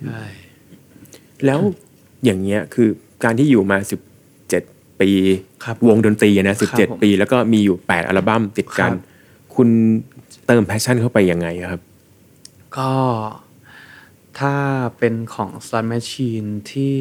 [0.07, 0.23] ใช่
[1.45, 1.59] แล้ว
[2.25, 2.89] อย่างเงี้ยคือ
[3.23, 4.01] การที่อยู่มาสิบ
[4.49, 4.63] เจ็ด
[5.01, 5.11] ปี
[5.65, 9.01] ครับวงดนตรีอะนะคสิรับบเจ็ดผมปี แล้วก็มีอยู่แปดอัลบั้มติดกันครับ
[9.55, 9.69] คุณ
[10.47, 11.81] เติมแพชชั่นเข้าไปยังไงครับ
[12.77, 12.91] ก็
[14.39, 14.55] ถ้า
[14.99, 16.97] เป็นของ slot machine ที่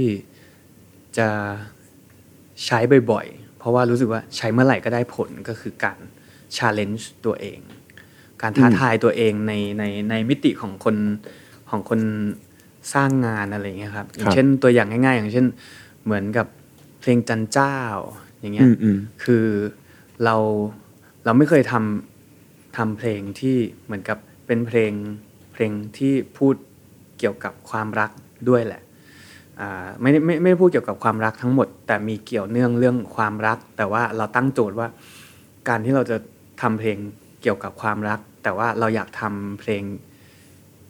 [1.18, 1.28] จะ
[2.64, 2.78] ใช้
[3.10, 5.98] บ่อยๆ เพราะว่ารู้สึกว่าใช้เมื่อไหร่ก็ได้ผลก็คือการ
[6.56, 7.58] challenge ตัวเอง
[8.42, 10.96] การท้าทายตัวเองในในในมิติของคน
[11.70, 12.00] ของคน
[12.94, 15.46] สร้างงานอะไรอย่างเงี้ยครับอย่างเช่นตัวอย่างง่าย ๆ อย่างเช่น
[16.04, 16.46] เหมือนกับ
[17.00, 17.76] เพลงจันเจ้า
[18.40, 19.46] อย่างเงี้ยอืมอืมคือ
[20.24, 20.36] เรา
[21.24, 24.92] เราไม่เคยทำทำเพลงที่เหมือนกับเป็นเพลง
[25.52, 26.54] เพลงที่พูด
[27.18, 28.10] เกี่ยวกับความรัก
[28.48, 28.89] ด้วยแหละอ่า
[30.00, 34.88] ไม่ได้ไม่ไม่ได้พูดเกี่ยวกับความรักทั้งหมด แต่มีเกี่ยวเนื่องเรื่องความรัก แต่ว่าเราตั้งโจทย์ว่า
[35.68, 36.16] การที่เราจะ
[36.62, 36.96] ทำเพลง
[37.42, 39.82] เกี่ยวกับความรัก แต่ว่าเราอยากทำเพลง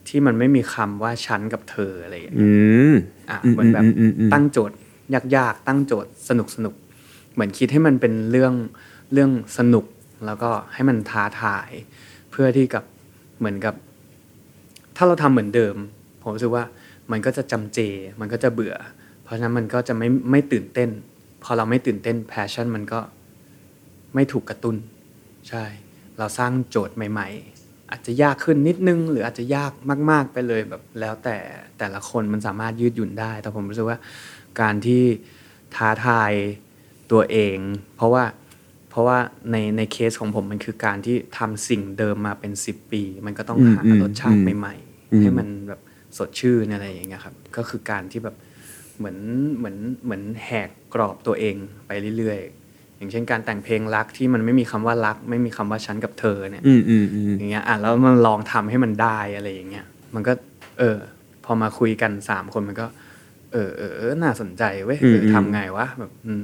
[0.09, 2.51] ที่มันไม่มีคำว่าฉันกับเธออะไรอย่างเงี้ยอื
[2.93, 2.95] ม
[3.31, 4.77] อะอืมเหมือนแบบอืมอืมอืมตั้งโจทย์
[5.37, 8.55] ยากๆ ตั้งโจทย์สนุกสนุกๆเหมือนคิดให้มันเป็นเรื่อง
[9.13, 9.85] เรื่องสนุก
[10.27, 11.71] แล้วก็ให้มันท้าทาย
[12.31, 12.85] เพื่อที่กับ
[13.39, 13.75] เหมือนกับ
[14.97, 15.77] ถ้าเราทำเหมือนเดิม
[16.23, 16.65] ผมรู้สึกว่า
[17.13, 17.79] มันก็จะจำเจ
[18.21, 18.77] มันก็จะเบื่อ
[19.25, 20.91] เพราะฉะนั้นมันก็จะไม่ไม่ตื่นเต้น
[21.43, 23.01] พอเราไม่ตื่นเต้นแพชชั่นมันก็
[24.15, 24.77] ไม่ถูกกระตุ้น
[25.49, 25.65] ใช่
[26.19, 27.29] เราสร้างโจทย์ใหม่
[27.61, 29.73] ๆ อาจจะยากขึ้นนิดนึง หรืออาจจะยาก
[30.11, 31.37] มาก ๆ ไปเลยแบบแล้วแต่
[31.79, 33.99] แต่ละคนมันสามารถยืดหยุ่นได้ แต่ผมรู้สึกว่า
[34.61, 35.03] การที่
[35.77, 36.33] ท้าทาย
[37.13, 37.57] ตัวเอง
[37.97, 38.25] เพราะว่า
[38.91, 39.19] เพราะว่า
[39.51, 44.75] ในในเคสของผมมันคือการที่ทำสิ่งเดิมมาเป็นสิบปี มันก็ต้องอืมหาอืมรสชาติอืมใหม่
[45.13, 45.81] อืมๆให้มันแบบ
[46.19, 48.37] สดชื่นอะไรอย่างเงี้ยครับก็คือการที่แบบ
[48.99, 49.19] เหมือน
[49.59, 51.55] เหมือนเหมือนแหกกรอบตัวเอง
[51.87, 60.33] ไปเรื่อยๆ อย่างเช่นการแต่งเพลงรักที่มันไม่มีคำว่ารัก ไม่มีคำว่าฉันกับเธอเนี่ยอืมอืมอืมอย่างเงี้ยอะแล้วมันลองทำให้มันได้อะไรอย่างเงี้ยมันก็
[60.79, 60.99] เออ
[61.45, 62.87] พอมาคุยกันสามคนมันก็
[63.53, 66.43] เออเออเออน่าสนใจเว้ยเออทำไงวะแบบอืม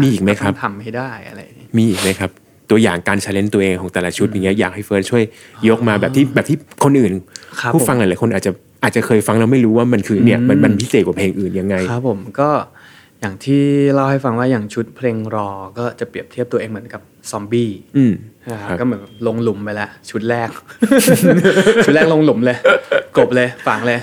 [0.00, 2.30] มีอีกไหมครับต้องทำให้ได้อะไรอย่างเงี้ยมีอีกไหมครับ
[2.70, 5.22] ตัวอย่างการ challenge ตัวเองของแต่ละชุดอย่างเงี้ยอยากให้เฟิร์สช่วย
[5.68, 7.12] ยกมาแบบที่แบบที่คนอื่น
[7.60, 12.50] ครับผู้ฟังผมหลายๆคนอาจจะ อาจจะเคยฟังแล้วไม่รู้ว่ามันคือเนี่ยมันมันพิเศษกว่าเพลงอื่นยังไง ครับผมก็
[13.20, 13.62] อย่างที่
[13.94, 18.12] เล่าให้ฟังว่าอย่างชุดเพลงรอ ก็จะเปรียบเทียบตัวเองเหมือนกับซอมบี้อืม
[18.50, 20.48] นะครับครับก็เหมือนลงหลุมไปแล้วชุดแรก
[21.84, 22.58] ชุดแรกลงหลุมเลย
[23.18, 24.00] กบเลยฝังเลย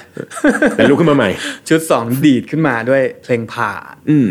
[0.76, 1.30] แล้วลุกขึ้นมาใหม่
[1.70, 4.28] ชุดสองดีดขึ้นมาด้วยเพลงผ่านอืม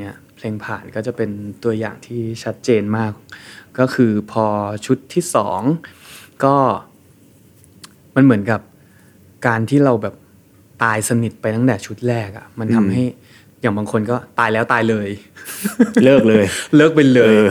[0.00, 1.30] เนี่ยเพลงผ่านก็จะเป็น
[1.64, 3.12] ตัวอย่างที่ชัดเจนมาก
[3.78, 4.44] ก็คือพอ
[4.86, 5.60] ชุดที่สอง
[6.44, 6.56] ก็
[8.16, 8.60] มันเหมือนกับ
[9.46, 10.14] การที่เราแบบ
[10.82, 13.04] ตายสนิทไปตั้งแต่ชุดแรกอะ่ะ มันทำให้
[13.60, 15.08] อย่างบางคนก็ตายแล้วตายเลย
[16.04, 16.44] เลิกเลย
[16.76, 17.46] เลิกไปเลยเออ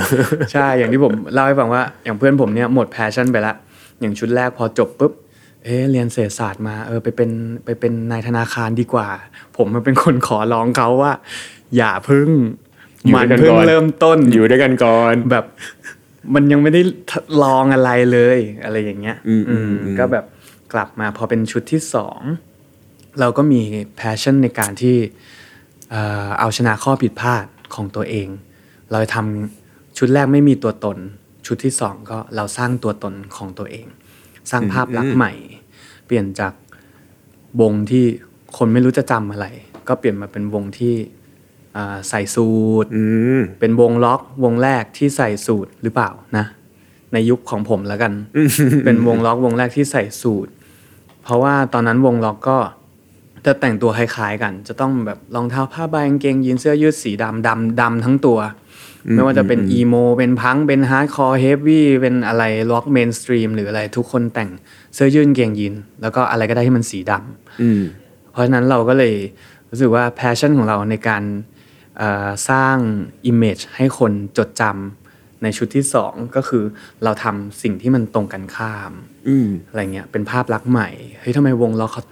[0.51, 3.53] ใช่อย่างที่ผมเล่าให้ฟังว่าอย่างเพื่อนผมเนี่ยหมด passion ไปละ
[3.99, 5.11] อย่างชุดแรกพอจบปุ๊บ
[5.63, 7.29] เอ๊ะเรียนเศรษฐศาสตร์มาเออไปเป็น
[7.65, 9.09] ไปเป็นนายธนาคารดีกว่า
[9.57, 11.13] ผมมันเป็นคนขอร้องเขาว่า
[11.77, 12.29] อย่าพึ่ง
[13.05, 15.45] อยู่มันด้วยกันเพิ่งก่อนเริ่มต้นอยู่ด้วยกันก่อนแบบ
[16.33, 16.81] มันยังไม่ได้
[17.43, 20.25] ลองอะไรเลย อะไรอย่างเงี้ย อืมอืมอืมอืมก็แบบ
[20.73, 22.19] กลับมาพอเป็นชุดที่สอง
[23.19, 23.61] เราก็มี
[23.95, 24.95] แพชชั่นในการที่
[25.89, 28.27] เอ่อเอาชนะข้อผิดพลาดของตัวเอง
[28.91, 30.97] เราทำชุดแรกไม่มีตัวตน
[31.47, 33.87] ชุดที่สองก็เราสร้างตัวตนของตัวเอง
[34.51, 35.31] สร้างภาพลักษณ์ใหม่
[36.05, 36.53] เปลี่ยนจาก
[37.61, 38.05] วงที่
[38.57, 39.47] คนไม่รู้จะจำอะไร
[39.87, 40.93] ก็เปลี่ยนมาเป็นวงที่
[41.75, 42.49] อ่าใส่สู
[42.83, 43.03] ทอื
[43.39, 46.45] มเป็นวงล็อกวงแรกที่ใส่สูตรหรือเปล่านะ
[47.13, 48.13] ในยุคของผมแล้วกัน
[48.85, 50.51] เป็นวงล็อกวงแรกที่ใส่สูตร
[51.23, 52.57] เพราะว่าตอนนั้นวงร็อกก็
[53.45, 58.39] จะแต่งตัวคล้ายๆกัน จะต้องแบบรองเท้าผ้าใบกางเกงยีนเสื้อยืดสีดำดำดำทั้งตัว
[59.13, 64.49] ไม่ว่าจะเป็น emo เป็นพังเป็น hardcore heavy เป็นอะไรร็อก mainstream หรืออะไรทุกคนแต่ง
[64.93, 67.81] เสื้อยืดกางเกงยีนแล้วก็อะไรก็ได้ที่มันสีดำอืม
[68.31, 69.15] เพราะฉะนั้นเราก็เลย
[69.69, 71.23] รู้สึกว่า passion ของเราในการ
[71.97, 72.77] เอ่อสร้าง
[73.31, 75.02] Image ให้คนจดจำ
[75.43, 76.63] ในชุดที่สองก็คือ
[77.03, 78.91] เราทำสิ่งที่มันตรงกันข้าม
[79.27, 82.03] อืมอะไรเงี้ยเป็นภาพลักษณ์ใหม่เฮ้ยทำไมวงล็อกเขา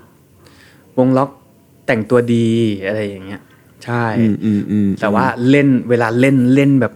[0.98, 1.30] วงล็อก
[1.88, 2.50] แต่งตัวดี
[2.88, 3.42] อะไรอย่างเงี้ย
[3.86, 6.94] ใช่อืมอืมอืมแต่ว่าเล่นเวลาเล่นเล่นแบบ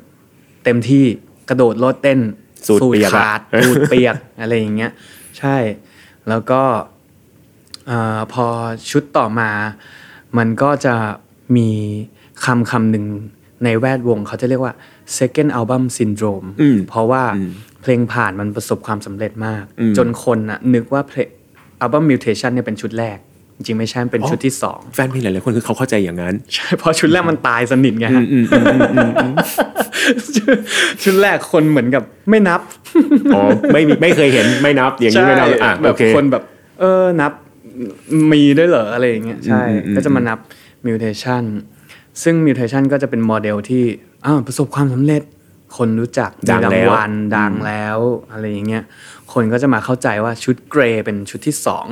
[0.63, 1.03] เต็มที่
[1.49, 2.19] กระโดดโลดเต้น
[2.67, 4.91] สูตรเปียกอะขาดสูตรเปียกอะไรอย่างเงี้ย
[5.39, 5.55] ใช่
[6.29, 6.61] แล้วก็
[7.87, 8.45] เอ่อพอ
[8.91, 9.49] ชุดต่อมา
[10.37, 10.95] มันก็จะ
[11.57, 11.69] มี
[12.45, 13.05] คำคำหนึ่ง
[13.63, 14.73] ในแวดวงเขาจะเรียกว่า
[15.19, 21.27] second album syndrome อืมเพราะว่าอืมเพลงผ่านมันประสบความสำเร็จมากอืมจนคนน่ะนึกว่าเพลง
[21.81, 23.19] อัลบั้ม mutation เนี่ยเป็นชุดแรก
[23.57, 29.33] จริงๆไม่ใช่มันเป็นชุดที่สองแฟนเพลงหลายๆคนคือเขาเข้าใจอย่างนั้น ใช่เพราะชุดแรกมันตายสนิทไงฮะอืมอืมอืมอืมอืม
[31.03, 32.61] ชุดแรกคนเหมือนกับไม่นับ
[33.35, 33.41] อ๋อ
[33.73, 36.43] ไม่มีไม่เคยเห็นไม่นับอย่างนี้ไม่นับอะแบโอบเคคนแบบ
[36.79, 37.31] เออนับ
[38.31, 40.39] มีด้วยเหรออะไรอย่างเงี้ยใช่อืมอืมก็จะมานับ
[40.87, 41.43] mutation
[42.23, 43.83] ซึ่ง mutation ก็จะเป็นโมเดลที่
[44.25, 45.23] อ้าวประสบความสำเร็จ
[45.77, 47.97] คนรู้จักดังมีแล้รางววัลดังแล้ว
[48.31, 48.83] อะไรอย่างเงี้ย
[49.33, 51.85] คนก็จะมาเข้าใจว่าชุดเกรย์เป็นชุดที่สอง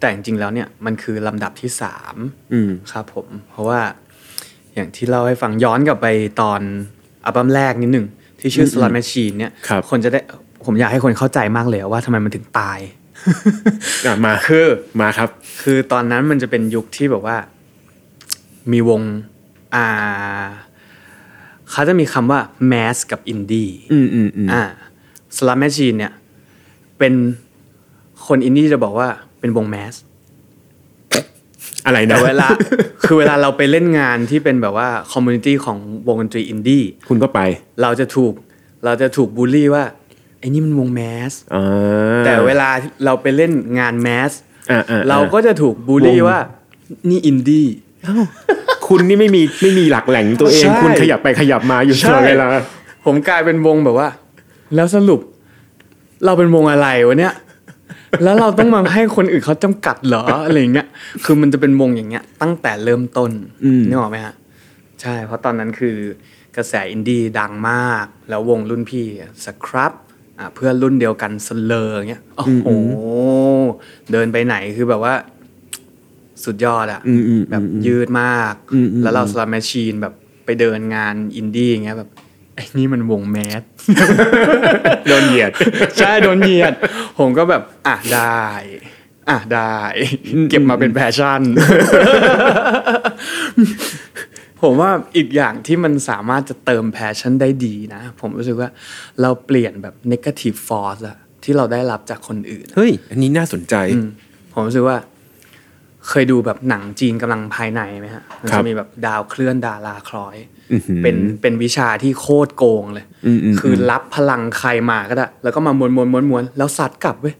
[0.00, 2.14] แต่จริงๆแล้วเนี่ยมันคือลำดับที่สาม
[2.52, 3.80] อืมครับผม เพราะว่า
[4.74, 6.06] อย่างที่เล่าให้ฟังย้อนกลับไป
[6.40, 6.60] ตอน
[7.24, 8.06] อัลบั้มแรกนิดหนึ่ง
[8.40, 10.20] ที่ชื่อ Slot Machine เนี่ยครับคนจะได้
[10.66, 12.78] ผมอยากให้คนเข้าใจมากเลยว่าทำไมมันถึงตาย
[14.06, 14.66] อะมาคือ
[15.00, 15.28] มาครับ
[15.62, 17.36] คือตอนนั้นมันจะเป็นยุคที่แบบว่า
[18.72, 19.02] มีวง
[19.74, 19.86] อ่า
[21.70, 22.40] เขาจะมีคำว่า
[22.72, 24.64] mass กับ indie อืมอืมอืมอ่า
[25.36, 26.12] Slot Machine เนี่ย
[26.98, 27.12] เป็น
[28.26, 29.08] คนอินดี้จะบอกว่า
[29.40, 29.94] เป็นวง mass
[31.86, 32.48] อะไรนะแต่เวลา
[33.02, 37.40] คือเวลาเราไปเล่นงานที่เป็นแบบว่า community ของวงดนตรีอินดี้คุณก็ไป
[37.82, 38.32] เราจะถูก
[38.84, 39.84] เราจะถูกบูลลี่ว่า
[40.38, 42.68] ไอ้นี่มันวงแมสอ่าแต่เวลา
[43.04, 44.30] เราไปเล่นงานแมส
[44.70, 46.38] อ่าอ่าเราก็จะถูกบูลลี่วงว่า
[47.08, 47.66] นี่อินดี้
[48.86, 52.46] คุณนี่ไม่มีไม่มีหลักแหล่งตัวเองใช่คุณขยับไปขยับมาอยู่ตลอดเวลา
[53.04, 54.08] ผมกลายเป็นวงแบบว่า
[54.76, 55.20] แล้วสรุป
[56.24, 57.34] เราเป็นวงอะไรวะเนี่ย
[58.24, 60.86] แล้วเราต้องมาให้คนอื่นเขาจำกัดเหรออะไรอย่างเงี้ย
[61.24, 63.30] คือมันจะเป็นวงอย่างเงี้ย ตั้งแต่เริ่มต้น
[63.64, 64.34] อืมนึกออกไหมฮะ
[65.00, 65.96] ใช่ เพราะตอนนั้นคือ
[66.56, 69.06] กระแสอินดี้ดังมาก แล้ววงรุ่นพี่
[69.44, 69.92] Scrubb
[70.38, 72.68] อะเพื่อนรุ่นเดียวกัน Slur เงี้ยโอ้โห
[74.12, 75.14] เดินไปไหนคือแบบว่า
[76.44, 82.10] สุดยอดอะอืมอืมแบบยืดมากอืมอืมแล้วเรา Slot Machine แบบไปเดินงานอินดี้อย่างเงี้ยแบบ
[82.54, 83.62] ไอ้นี่มันวง mass
[85.08, 85.50] โดนเหยียด
[85.98, 86.72] ใช่โดนเหยียด
[87.18, 88.44] ผมก็แบบอะได้
[89.30, 89.78] อะได้
[90.50, 91.40] เก็บมาเป็น passion
[94.62, 98.68] ผมว่าอีกอย่างที่มันสามารถจะเติมแพชชั่นได้ดีนะ ผมรู้สึกว่า
[99.22, 104.08] เราเปลี่ยนแบบ negative force อะที่เราได้รับจากคนอื่น เฮ้ย อันนี้น่าสนใจอืม
[104.52, 104.96] ผมรู้สึกว่า
[106.08, 110.36] เคยดูแบบหนังจีนกำลังภายในไหมฮะมันครัจะบมีแบบดาวเคลื่อนดาราคล้อย
[110.72, 117.34] อื้อหือเป็นเป็นวิชาที่โคตรโกงเลยอืมอืมคือรับพลังใครมาก็ได้ แล้วก็มาม้วนม้วนม้วนม้วนแล้วซัดกลับเว้ย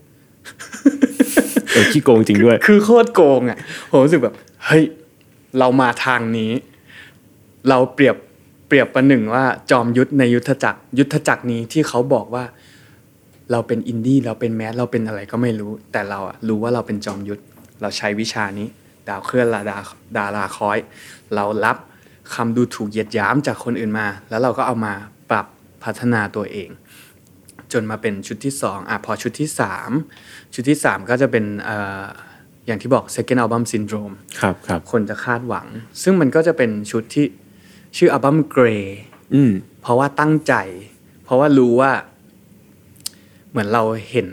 [1.73, 3.59] เออขี้โกงจริงด้วย คือโคตรโกงอะ
[3.91, 4.35] ผมรู้สึกแบบ
[4.67, 4.85] เฮ้ย
[5.59, 6.51] เรามาทางนี้
[7.69, 8.17] เราเปรียบ
[8.67, 12.45] เปรียบประหนึ่งว่าจอมยุทธในยุทธจักร ยุทธจักรนี้ที่เขาบอกว่า
[13.53, 17.41] เราเป็นอินดี้เราเป็นแมสเราเป็นอะไรก็ไม่รู้ แต่เราอะรู้ว่าเราเป็นจอมยุทธ
[17.81, 18.69] เราใช้วิชานี้
[19.09, 19.79] ดาวเคลื่อนลาดา
[20.17, 20.79] ดาราคอย
[21.35, 21.77] เรารับ
[22.35, 24.95] คำดูถูกเหยียดหยามจากคนอื่นมา แล้วเราก็เอามา
[25.31, 25.47] ปรับ
[25.85, 26.71] พัฒนาตัวเอง
[27.73, 29.91] จนมาเป็นชุดที่สองอะพอชุดที่สาม
[30.55, 32.05] ชุดที่สามก็จะเป็นเอ่อ
[32.67, 35.67] อย่างที่บอก second album syndrome ครับครับคนจะคาดหวัง
[36.03, 37.27] ซึ่งมันก็จะเป็นชุดที่
[37.97, 38.85] ชื่ออัลบั้ม Grey
[39.35, 40.55] อืมเพราะว่าตั้งใจ
[41.25, 41.93] เพราะว่ารู้ว่า
[43.51, 44.29] เหมือนเราเห็น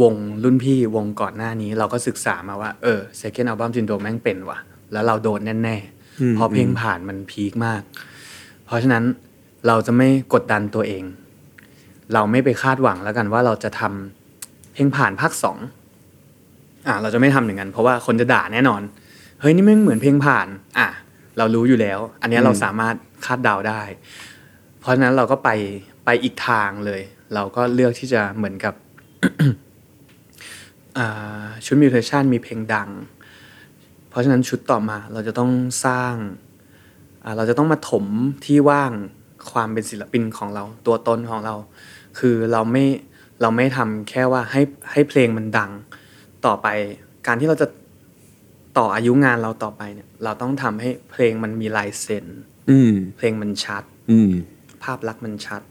[0.00, 4.58] วงรุ่นพี่วงก่อนหน้านี้ เราก็ศึกษามาว่าเออ second album syndrome แม่งเป็นว่ะ
[4.92, 5.76] แล้วเราโดนแน่
[6.20, 7.82] อืมๆเพราะเพลงผ่านมันพีคมาก
[8.66, 9.04] เพราะฉะนั้น
[9.66, 11.04] เราจะไม่กดดันตัวเอง
[12.14, 15.58] เราไม่ไปคาดหวังแล้วกันว่าเราจะทำเพลงผ่านภาคสอง
[16.86, 18.82] อะเราจะไม่ทำอย่างนั้นเพราะว่าคนจะด่าแน่นอน
[19.40, 20.46] เฮ้ยนี่แม่งเหมือนเพลงผ่าน
[20.78, 20.88] อะ
[21.38, 23.82] เรารู้อยู่แล้ว อันเนี้ยเราสามารถคาดเดาได้
[24.80, 25.50] เพราะฉะนั้นเราก็ไป
[26.04, 27.00] ไปอีกทางเลย
[27.34, 28.74] เราก็เลือกที่จะเหมือนกับ
[29.22, 29.52] อ่า
[31.64, 32.90] ชุดมิวเทชันมีเพลงดัง
[34.08, 35.50] เพราะฉะนั้นชุดต่อมาเราจะต้อง
[35.84, 36.14] สร้าง
[37.24, 38.06] อ่าเราจะต้องมาถม
[38.44, 38.92] ที่ว่าง
[39.52, 41.54] ความเป็นศิลปินของเราตัวตนของเรา
[42.18, 42.84] คือเราไม่
[43.40, 45.70] เราไม่ทำแค่ว่าให้ให้เพลงมันดัง
[46.46, 46.68] ต่อไป
[47.26, 47.66] การที่เราจะ
[48.78, 52.26] ต่ออายุงานเราต่อไปเนี่ย เราต้องทำให้เพลงมันมีลายเซ็น
[52.70, 54.30] อืมเพลงมันชัดอืม
[54.82, 55.62] ภาพลักษณ์มันชัด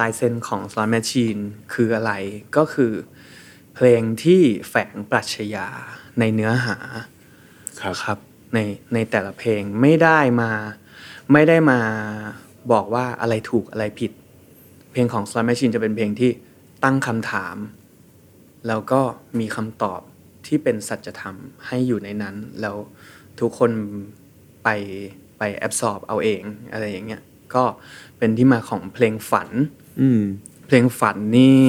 [0.00, 1.40] ลายเซ็นของ Slot Machine
[1.72, 2.12] คืออะไร
[2.56, 2.92] ก็คือ
[3.76, 5.68] เพลงที่แฝงปรัชญา
[6.18, 6.76] ในเนื้อหา
[7.80, 8.18] ครับครับ
[8.54, 8.58] ใน
[8.94, 10.50] ในแต่ละเพลงไม่ได้มา
[11.32, 11.80] ไม่ได้มา
[12.72, 14.12] บอกว่าอะไรถูกอะไรผิด
[14.92, 16.30] เพลงของ Slot Machine จะเป็นเพลงที่
[16.84, 17.56] ตั้งคำถาม
[18.66, 19.00] แล้วก็
[19.38, 20.00] มีคำตอบ
[20.46, 21.36] ที่เป็นสัจธรรม
[21.66, 22.76] ให้อยู่ในนั้น แล้ว
[23.40, 23.70] ทุกคน
[24.64, 24.68] ไป
[25.38, 27.22] ไปแอบสอบเอาเองอะไรอย่างเงี้ย
[27.54, 27.64] ก็
[28.18, 29.48] เป็นที่มาของเพลงฝัน
[30.00, 30.22] อืม
[30.66, 31.62] เพลงฝันนี่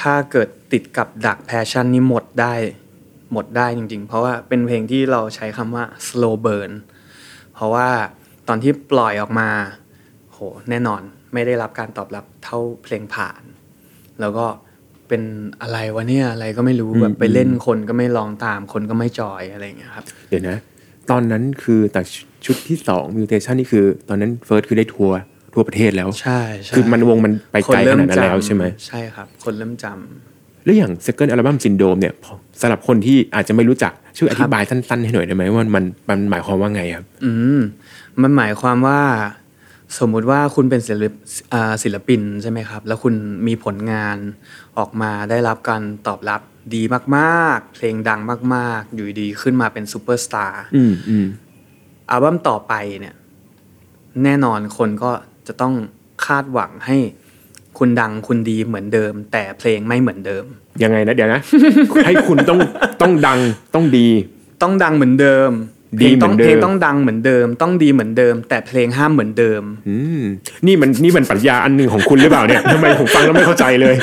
[0.00, 2.54] ถ้าเกิดติดกับดัก passion นี่หมดได้
[3.32, 6.70] หมดได้จริง ๆ เพราะว่าเป็นเพลงที่เราใช้คำว่า slow burn
[7.54, 7.88] เพราะว่า
[8.48, 9.48] ตอนที่ปล่อยออกมา
[10.32, 10.38] โห
[10.70, 11.02] แน่นอน
[11.32, 13.42] ไม่ได้รับการตอบรับเท่าเพลงผ่าน
[14.20, 14.46] แล้วก็
[15.08, 15.22] เป็น
[15.62, 20.56] อะไรวะเนี่ยอะไรก็ไม่รู้อืมแบบไปเล่นอืมคนก็ไม่ร้องตามคนก็ไม่ joy อะไรอย่างเงี้ยครับ เดี๋ยวนะ
[21.10, 22.02] ตอนนั้นคือแต่
[22.46, 25.16] ชุดที่สอง Mutation นี่คือ ตอนนั้นเฟิร์สคือได้ทัวร์
[25.54, 37.60] ทั่วประเทศแล้ว ใช่ใช่คือมันวงมันไปไกลคขเริ่นาดนั้นแล้วจำใช่ไหมใช่ครับ คนเริ่มจำแล้วอย่าง second album syndrome เนี่ยพอสำหรับคนที่อาจจะไม่รู้จักช่วยอธิบายสั้นๆให้หน่อยได้ไหมว่ามันมันหมายความว่าไงครับ อืม
[38.22, 39.00] มันหมายความว่า
[39.98, 41.12] สมมุติว่าคุณเป็นศิลป
[41.52, 43.14] อ่าศิลปินใช่ไหมครับ แล้วคุณ
[43.46, 44.16] มีผลงาน
[44.78, 46.40] ออกมาได้รับการตอบรับ
[46.74, 46.82] ดี
[47.16, 48.20] มากๆ เพลงดัง
[48.54, 51.26] มาก ๆ อยู่ดีขึ้นมาเป็นซูเปอร์สตาร์อืมอืม
[52.10, 53.14] อัลบั้มต่อไปเนี่ย
[54.24, 55.10] แน่นอนคนก็
[55.46, 55.74] จะต้อง
[56.26, 56.96] คาดหวังให้
[57.78, 60.44] คุณดังคุณดีเหมือนเดิม แต่เพลงไม่เหมือนเดิม
[60.82, 61.40] ยังไงนะเดี๋ยวนะ
[62.06, 62.58] ให้คุณต้อง
[63.02, 63.38] ต้องดัง
[63.74, 64.08] ต้องดี
[64.62, 65.50] ต้องดังเหมือนเดิม
[66.02, 70.22] ดีพลงต้องเหมือนเดิมเพลงต้องดังเหมือนเดิม ต้องดีเหมือนเดิม แต่เพลงห้ามเหมือนเดิมอืม
[70.66, 73.94] นี่มันนี่มันปรัชญาอันหนึ่งของคุณหรือเปล่าเนี่ยทำไมผมฟังแล้วไม่เข้าใจเลย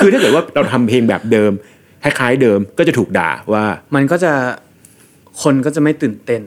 [0.00, 1.52] คือถ้าเกิดว่าเราทำเพลงแบบเดิม
[2.02, 4.32] คล้ายๆเดิมก็จะถูกด่าว่า มันก็จะ
[5.42, 6.42] คนก็จะไม่ตื่นเต้น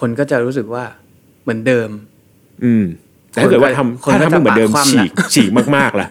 [0.00, 0.84] คนก็จะรู้สึกว่า
[1.42, 1.88] เหมือนเดิม
[2.64, 2.84] อืม
[3.32, 6.08] แต่ถ้าเกิดว่าทำคนถ้าก็ทำไม่เหมือนเดิมจะปากคว่ำฉีละกฉีกมากๆล่ะ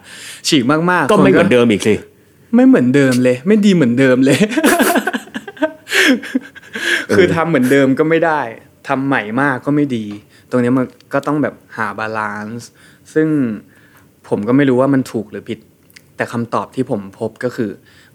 [0.47, 1.95] ฉีกมากๆ ก็ไม่คเหมือนเดิมอีกสิ
[2.55, 4.39] ไม่เหมือนเดิมเลย ไม่ดีเหมือนเดิมเลย
[7.15, 8.41] คือทำเหมือนเดิมก็ไม่ได้
[8.87, 10.05] ทำใหม่มากก็ไม่ดี
[10.49, 12.69] ตรงเนี้ยมันก็ต้องแบบหาบาลานซ์
[13.13, 13.27] ซึ่ง
[14.29, 15.59] ผมก็ไม่รู้ว่ามันถูกหรือผิด
[16.15, 17.69] แต่คำตอบที่ผมพบก็คือ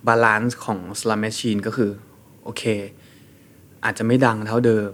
[0.07, 1.91] balance ของ Slot Machine ก็คือ
[2.43, 2.63] โอเค
[3.85, 4.93] อาจจะไม่ดังเท่าเดิม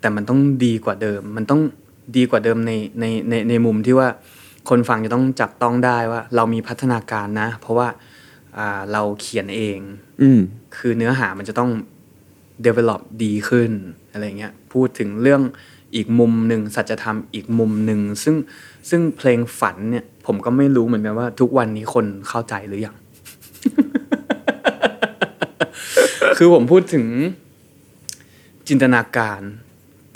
[0.00, 1.60] แต่มันต้องดีกว่าเดิม มันต้อง
[2.16, 4.08] ดีกว่าเดิมในในในในมุมที่ว่า
[4.68, 7.88] คนฟังจะต้องจับต้องได้ว่า เรามีพัฒนาการนะ เพราะว่า
[8.58, 9.78] อ่าเราเขียนเอง
[10.22, 10.40] อืม
[10.76, 11.70] คือเนื้อหามันจะต้อง
[12.66, 13.70] develop ดีขึ้น
[14.12, 15.42] อะไรเงี้ยพูดถึงเรื่อง
[15.96, 18.36] อีกมุมหนึ่งสัจธรรมอีกมุมหนึ่งซึ่ง
[18.90, 22.96] ซึ่งเพลงฝันเนี่ย ผมก็ไม่รู้เหมือนกันว่า ทุกวันนี้คนเข้าใจหรือยัง
[26.36, 27.06] คือผมพูดถึง
[28.68, 29.40] จินตนาการ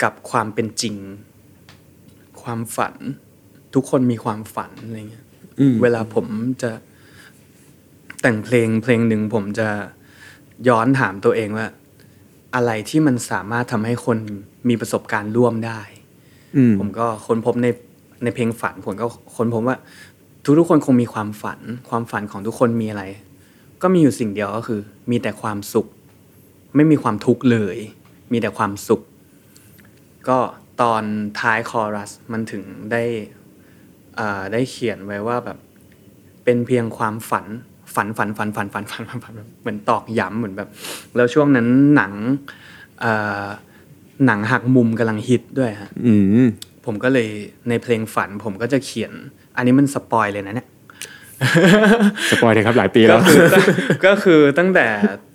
[0.03, 0.95] กับความเป็นจริง
[2.43, 2.95] ความฝัน
[3.73, 5.25] ทุกคนมีความฝันอะไรเงี้ย
[5.59, 6.27] อืมเวลาผม
[6.61, 6.71] จะ
[8.21, 9.67] แต่งเพลงเพลงหนึ่งผมจะ
[10.67, 11.67] ย้อนถามตัวเองว่า
[12.55, 14.17] อะไรที่มันสามารถทำให้คน
[14.69, 15.81] มีประสบการณ์ร่วมได้
[16.57, 17.67] อืมผมก็ค้นพบใน
[18.23, 19.77] ในเพลงฝันผมก็ค้นพบว่า
[20.57, 23.03] ทุกๆคนคงมีความฝัน ความฝันของทุกคนมีอะไร
[23.81, 24.79] ก็มีอยู่สิ่งเดียวก็คือ
[25.11, 25.87] มีแต่ความสุข
[26.75, 27.77] ไม่มีความทุกข์เลย
[28.31, 29.01] มีแต่ความสุข
[30.29, 30.37] ก็
[30.81, 31.03] ตอน
[31.39, 33.03] ท้ายคอรัสมันถึงได้
[34.19, 35.57] อ่าได้เขียนไว้ว่าแบบ
[36.43, 37.45] เป็นเพียงความฝัน
[37.95, 40.69] ฝันฝันฝันฝันฝันฝันฝันฝันเหมือนตอกย้ำเหมือนแบบ
[41.15, 42.13] แล้วช่วงนั้นหนัง
[43.01, 43.45] เอ่อ
[44.25, 46.45] หนังหักมุมกำลังฮิตด้วยฮะอืม
[46.85, 47.29] ผมก็เลย
[47.69, 49.11] ในเพลงฝันผมก็จะเขียน
[49.55, 50.67] อันนี้มันสปอยเลยนะเนี่ย
[52.31, 53.45] สปอยเลยครับหลายปีแล้ว ก็คือ
[54.05, 54.87] ก็คือตั้งแต่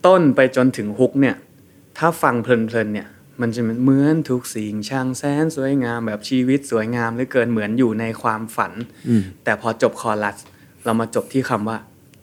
[0.06, 1.36] ต้นไปจนถึงฮุกเนี่ย
[1.98, 3.08] ถ้าฟังเพลินๆเนี่ย
[3.40, 8.72] มันจะเหมือนทุกสิ่งช่างแสนสวยงามแบบชีวิตสวยงามเหลือเกินเหมือนอยู่ในความฝัน
[9.08, 10.36] อืมแต่พอจบคอรัส
[10.84, 11.76] เรามาจบที่คำว่า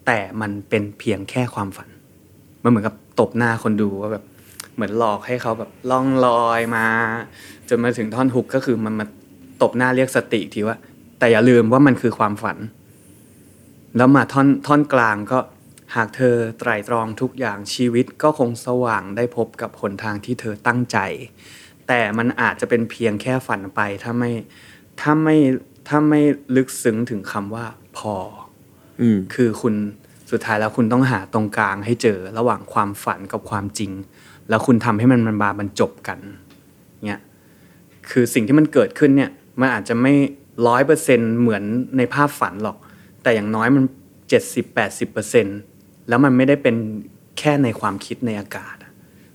[0.08, 1.89] แต่มันเป็นเพียงแค่ความฝัน
[2.63, 4.23] มันเหมือนกับตบหน้าคนดูว่าแบบ
[4.75, 6.86] เหมือนหลอกให้เขาแบบล่องลอยมา
[7.69, 9.06] จนมาถึงท่อนฮุกก็คือมันมา
[9.62, 10.78] ตบหน้าเรียกสติอีกทีว่า
[11.19, 12.58] แต่อย่าลืมว่ามันคือความฝัน
[13.97, 15.39] แล้วมาท่อนท่อนกลางก็
[15.95, 20.97] หากเธอไตร่ตรองทุกอย่างชีวิตก็คงสว่างได้พบกับหนทางที่เธอตั้งใจ
[21.88, 24.31] แต่มันอาจจะเป็นเพียงแค่ฝันไปถ้าไม่
[25.01, 25.38] ถ้าไม่
[25.88, 26.21] ถ้าไม่
[26.55, 27.65] ลึกซึ้งถึงคำว่า
[27.97, 28.15] พอ
[29.01, 29.75] อืมคือคุณ
[30.31, 33.91] สุดท้ายแล้วคุณต้องหาตรงกลางให้เจอระหว่างความฝันกับความจริง
[34.49, 36.19] แล้วคุณทำให้มันมันมาบรรจบกัน
[37.08, 37.21] เนี่ย
[38.10, 40.13] คือสิ่งที่มันเกิดขึ้นเนี่ยมันอาจจะไม่
[40.67, 41.63] ร้อยเปอร์เซ็นเหมือน
[41.97, 42.77] ในภาพฝันหรอก
[43.23, 43.84] แต่อย่างน้อยมัน
[44.29, 45.47] เจ็ดสิบแปดสิบเปอร์เซ็น
[46.10, 46.76] แล้วมันไม่ได้เป็น
[47.39, 48.91] แค่ในความคิดในอากาศอะ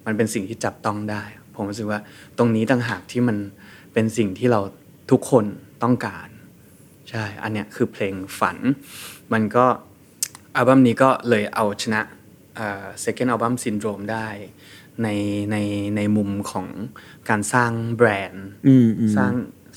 [0.07, 1.23] มันเป็นสิ่งที่จับต้องได้
[1.55, 2.01] ผมรู้สึกว่า
[2.39, 3.37] ตรงนี้ต่างหากที่มัน
[3.93, 4.61] เป็นสิ่งที่เรา
[5.11, 5.45] ทุกคน
[5.83, 6.29] ต้องการ
[7.11, 8.57] ใช่ อันเนี้ยคือเพลงฝัน
[9.33, 9.67] มันก็
[10.57, 12.01] อัลบั้มนี้ก็เลยเอาชนะ
[12.57, 14.29] เอ่อ second album syndrome ได้
[15.03, 15.09] ใน
[15.53, 15.57] ใน
[15.97, 16.67] ในมุมของ
[17.29, 19.33] การสร้างแบรนด์อืมอืมสร้าง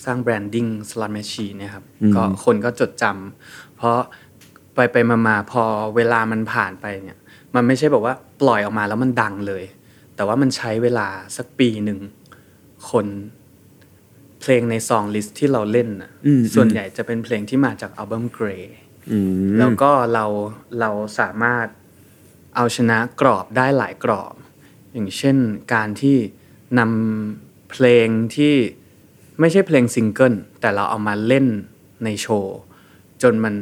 [0.05, 3.99] สร้างแบรนดิ้ง slot machine เนี่ยครับอืมก็คนก็จดจำเพราะ
[4.75, 5.63] ไปไปมามาพอ
[5.95, 7.17] เวลามันผ่านไปเนี่ย
[7.55, 9.63] มันไม่ใช่แบบว่าปล่อยออกมาแล้วมันดังเลย
[10.15, 11.07] แต่ว่ามันใช้เวลา
[11.37, 11.99] สักปีหนึ่ง
[12.89, 13.07] คน
[14.39, 18.75] เพลงใน song list ที่เราเล่นน่ะอืมส่วนใหญ่จะเป็นเพลงที่มาจากอัลบั้ม Grey
[19.11, 19.17] อื
[19.49, 20.25] มแล้วก็เรา
[20.79, 21.67] เราสามารถ
[22.55, 24.33] เอาชนะกรอบได้หลายกรอบ
[24.93, 25.37] อย่างเช่น
[25.73, 26.17] การที่
[26.79, 28.53] นำเพลงที่
[29.39, 31.47] ไม่ใช่เพลงซิงเกิลแต่เราเอามาเล่น
[32.03, 32.57] ในโชว์
[33.21, 33.55] จนมัน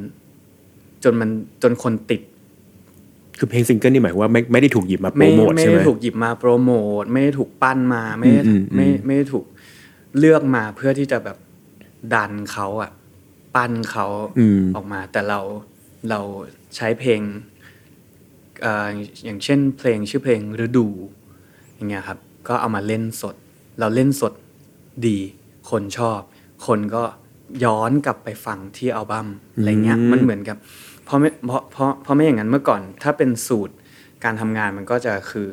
[1.04, 1.30] จนมัน
[1.64, 2.22] จนคนติด
[3.38, 9.46] คือเพลงซิงเกิลนี่หมายว่าไม่ไม่ได้ถูกหยิบมาโปรไม่โมทไม่ใช่ไหมได้ถูกหยิบมาโปรโมทไม่ได้ถูกปั้นมาไม่ได้อืมอืมไม่อืมไม่ได้ถูก
[10.20, 11.38] เลือกมาเพื่อที่จะแบบ
[12.14, 12.92] ดันเขาอะ
[13.56, 14.06] ปั้นเขา
[14.40, 15.40] อืมออกมา แต่เรา
[16.10, 16.20] เรา
[16.76, 17.22] ใช้เพลง
[18.62, 18.88] เอ่อ
[19.26, 20.88] อย่างเช่นเพลงชื่อเพลงฤดู
[21.76, 23.36] อย่างเงี้ยครับ ก็เอามาเล่นสด
[23.80, 24.34] เราเล่นสด
[25.08, 25.18] ดี
[25.70, 26.22] คนชอบ
[26.68, 27.04] คนก็
[27.64, 30.58] ย้อนกลับไปฟังที่อัลบั้มอะไรเงี้ยอืมมันเหมือนกับ
[30.91, 33.74] เพ ราะไม่เพราะเพราะเพราะไม่อย่างนั้นเมื่อก่อน ถ้าเป็นสูตร
[34.24, 35.48] การทำงานมันก็จะคือ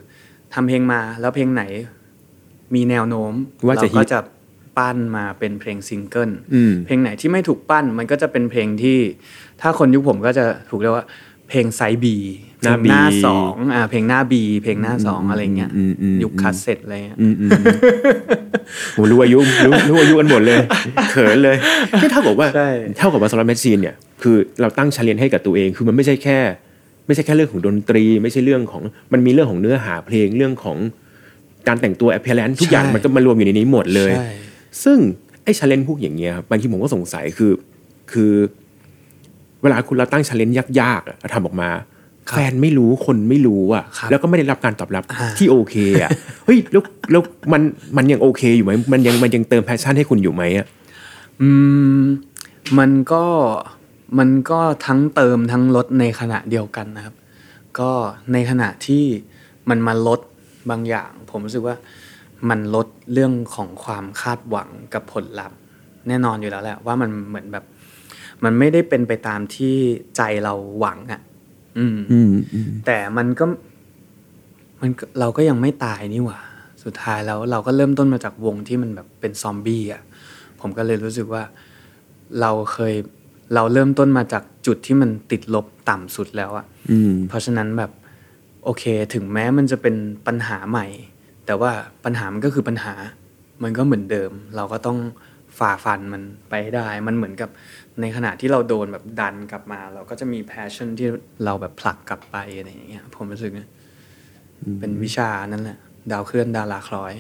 [0.55, 1.63] ทำเพลงมาแล้วเพลงไหน
[2.75, 3.33] มีแนวโน้ม
[3.67, 4.21] ว่าจะเราก็ฮิตจะ
[4.79, 8.99] ปั้นมาเป็นเพลงซิงเกิลอืมเพลงไหนที่ไม่ถูกปั้นมันก็จะเป็นเพลงที่
[9.61, 11.05] ถ้าคนยุคผมก็จะถูกเรียกว่า
[11.49, 12.17] เพลง side B
[12.63, 17.51] หน้าเพลงหน้า B สองอ่าเพลงหน้า B เพลงหน้าสองอะไรเงี้ยอืมอืมอืมยุคคัสเซ็ตอะไรเงี้ยอืมอืม
[18.97, 20.59] ผมรู้อายุรู้รู้อายุกันหมดเลย
[21.11, 21.57] เขินเลย
[22.03, 26.39] นี่เท่ากับว่าใช่เท่ากับว่า Slot Machine เนี่ยคือเราตั้ง challenge ให้กับตัวเอง คือมันไม่ใช่แค่
[27.07, 28.83] ไม่ใช่แค่เรื่องของดนตรี ไม่ใช่เรื่องของ
[29.13, 30.77] มันมีเรื่องของเนื้อหาเพลงเรื่องของ
[31.69, 34.31] การแต่งตัว appearance ทุกอย่างใช่มันก็มารวมอยู่ในนี้หมดเลยใช่
[34.85, 34.99] ซึ่ง
[35.45, 37.53] ไอ้ challenge พวกอย่างเงี้ยครับบางทีผมก็สงสัยคือ
[38.13, 38.33] คือ
[39.63, 41.71] เวลาคุณเราตั้ง challenge ยากๆอะทำออกมา
[42.29, 46.11] ครับแฟนไม่รู้คนไม่รู้อะ ครับแล้วก็ไม่ได้รับการตอบรับอ่า ที่โอเคอะ
[46.45, 47.63] เฮ้ยแล้วแล้วมัน
[47.97, 50.67] มันยังโอเคอยู่ไหมมันยังมันยังเติมแพชชั่นให้คุณอยู่ไหมอะ
[51.41, 51.51] อื
[51.99, 52.01] ม
[52.79, 53.25] มันก็
[54.19, 57.15] มันก็ทั้งเติมทั้งลดในขณะเดียวกันนะครับ
[57.79, 57.91] ก็
[58.33, 59.05] ในขณะที่
[59.69, 60.21] มันมาลด
[60.71, 61.77] บางอย่าง ผมรู้สึกว่า
[62.49, 65.59] มันลดเรื่องของความคาดหวังกับผลลัพธ์
[66.09, 67.65] แน่นอนอยู่แล้วแหละว่ามันเหมือนแบบ
[68.45, 69.75] มันไม่ได้เป็นไปตามที่
[70.17, 71.21] ใจเราหวังอะ
[71.79, 73.45] อืมอืมอืมแต่มันก็
[74.81, 76.39] มันก็เราก็ยังไม่ตายนี่หว่า
[76.85, 80.03] สุดท้ายแล้วเราก็เริ่มต้นมาจากวงที่มันแบบเป็นซอมบี้อะ
[80.61, 81.43] ผมก็เลยรู้สึกว่า
[82.41, 82.95] เราเคย
[83.55, 87.91] เราเริ่มต้นมาจากจุดที่มันติดลบต่ำสุดแล้วอะอืมเพราะฉะนั้นแบบ
[88.65, 88.85] โอเค
[89.15, 89.95] ถึงแม้มันจะเป็น
[90.27, 90.87] ปัญหาใหม่
[91.47, 91.71] แต่ว่า
[92.05, 92.95] ปัญหามันก็คือปัญหา
[93.63, 94.99] มันก็เหมือนเดิม เราก็ต้อง
[95.59, 97.51] ฝ่าฟันมันไปให้ได้ มันเหมือนกับ
[98.01, 101.09] ในขณะที่เราโดนแบบดันกลับมา เราก็จะมี passion ที่
[101.45, 103.69] เราแบบผลักกลับไปอะไรอย่างเงี้ยผมรู้สึกนะ
[104.81, 105.79] เป็นวิชานั่นแหละ
[106.11, 107.13] ดาวเคลื่อนดาราคล้อย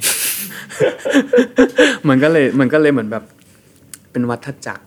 [2.09, 3.25] มันก็เลยมันก็เลยเหมือนแบบ
[4.13, 4.85] เป็นวัฏจักร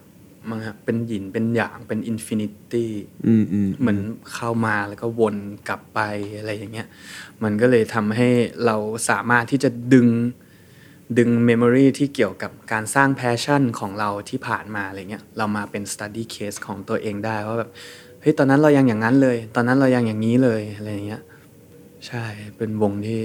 [0.49, 2.91] มั้งฮะเป็นหยินเป็นหยางเป็น infinity
[3.27, 3.99] อืมอืมเหมือน
[4.33, 5.35] เข้ามาแล้วก็วน
[5.69, 5.99] กลับไป
[6.37, 6.87] อะไรอย่างเงี้ย
[7.43, 8.29] มันก็เลยทำให้
[8.65, 8.75] เรา
[9.09, 10.07] สามารถที่จะดึง
[11.17, 17.69] ดึง memory ที่เกี่ยวกับการสร้าง passion ของเราที่ผ่านมาอะไรเงี้ยเรามาเป็น study case ของตัวเองได้ว่าแบบ
[18.21, 21.21] เฮ้ยตอนนั้นเรายังอย่างนั้นเลย ตอนนั้นเรายังอย่างนี้เลยอะไรอย่างเงี้ย
[22.07, 22.25] ใช่
[22.57, 23.19] เป็นวงที่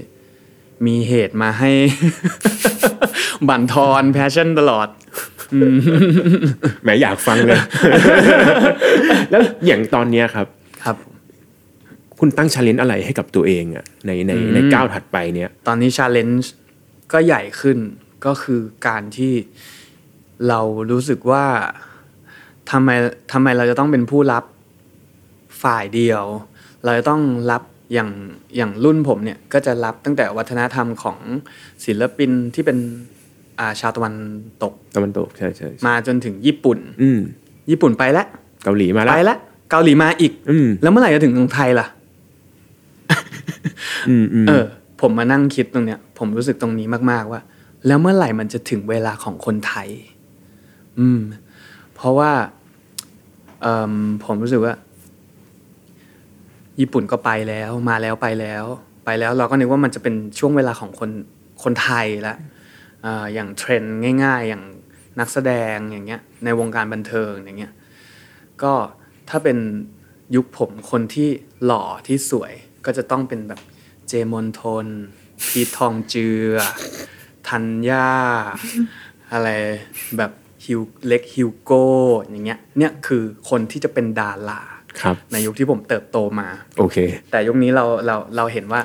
[0.86, 1.70] มีเหตุมาให้
[3.48, 4.88] บั่นทอน passion ตลอด
[6.82, 7.60] แหมอยากฟังเลย
[9.30, 10.46] แล้วอย่างตอนเนี้ยครับ
[10.84, 10.96] ครับ
[12.18, 16.52] คุณตั้ง challenge อะไรให้กับตัวเองอะในในในก้าวถัดไปเนี่ยตอนนี้ challenge
[17.12, 17.78] ก็ใหญ่ขึ้น
[18.26, 19.32] ก็คือการที่
[20.48, 21.44] เรารู้สึกว่า
[22.70, 22.90] ทำไม
[23.32, 24.44] ทำไมเราจะต้องเป็นผู้รับ
[25.62, 26.24] ฝ่ายเดียว
[26.84, 28.10] เราจะต้องรับอย่าง
[28.56, 31.18] อย่างรุ่นผมเนี่ยก็จะรับตั้งแต่วัฒนธรรมของ
[31.84, 32.78] ศิลปินที่เป็น
[33.58, 34.14] อ่าชาวตะวัน
[34.62, 37.20] ตกตะวันตกใช่ใช่ใช่มาจนถึงญี่ปุ่น อืม
[37.70, 38.26] ญี่ปุ่นไปแล้ว
[38.64, 39.38] เกาหลีมาไปแล้วแล้ว
[39.70, 41.86] เกาหลีมาอีก อืมแล้วเมื่อไหร่จะถึงเมืองไทยล่ะ
[44.08, 44.64] อืมอืมเออ
[45.00, 47.40] ผมมานั่งคิดตรงเนี้ย ผมรู้สึกตรงนี้มาก ๆ ว่า
[47.86, 49.88] แล้วเมื่อไหร่มันจะถึงเวลาของคนไทย
[50.98, 51.20] อืม
[51.94, 52.30] เพราะว่า
[54.24, 54.74] ผมรู้สึกว่า
[56.80, 58.64] ญี่ปุ่นก็ไปแล้วมาแล้วไปแล้ว
[59.04, 61.10] ไปแล้วเราก็นึกว่ามันจะเป็นช่วงเวลาของคน
[61.62, 62.34] คนไทยละ
[63.34, 64.64] อย่างเทรนด์ง่าย ๆ อย่าง
[65.20, 67.72] นักแสดงอย่างเงี้ย ในวงการบันเทิงอย่างเงี้ย
[68.62, 68.72] ก็
[69.28, 69.58] ถ้าเป็น
[70.36, 71.28] ยุคผมคนที่
[71.64, 72.52] หล่อที่สวย
[72.84, 73.60] ก็จะต้องเป็นแบบ
[74.08, 74.86] เจมอนทน
[75.46, 76.52] พีททองเจือ
[77.48, 78.08] ธัญญา
[79.32, 79.48] อะไร
[80.16, 80.32] แบบ
[80.64, 81.84] ฮิวเล็กฮิวโก้
[82.22, 84.60] อย่างเงี้ยเนี่ยคือคนที่จะเป็นดารา
[85.00, 86.96] ครับในยุคที่ผมเติบโตมาโอเค
[87.30, 88.80] แต่ยุคนี้เราเราเราเห็นว่า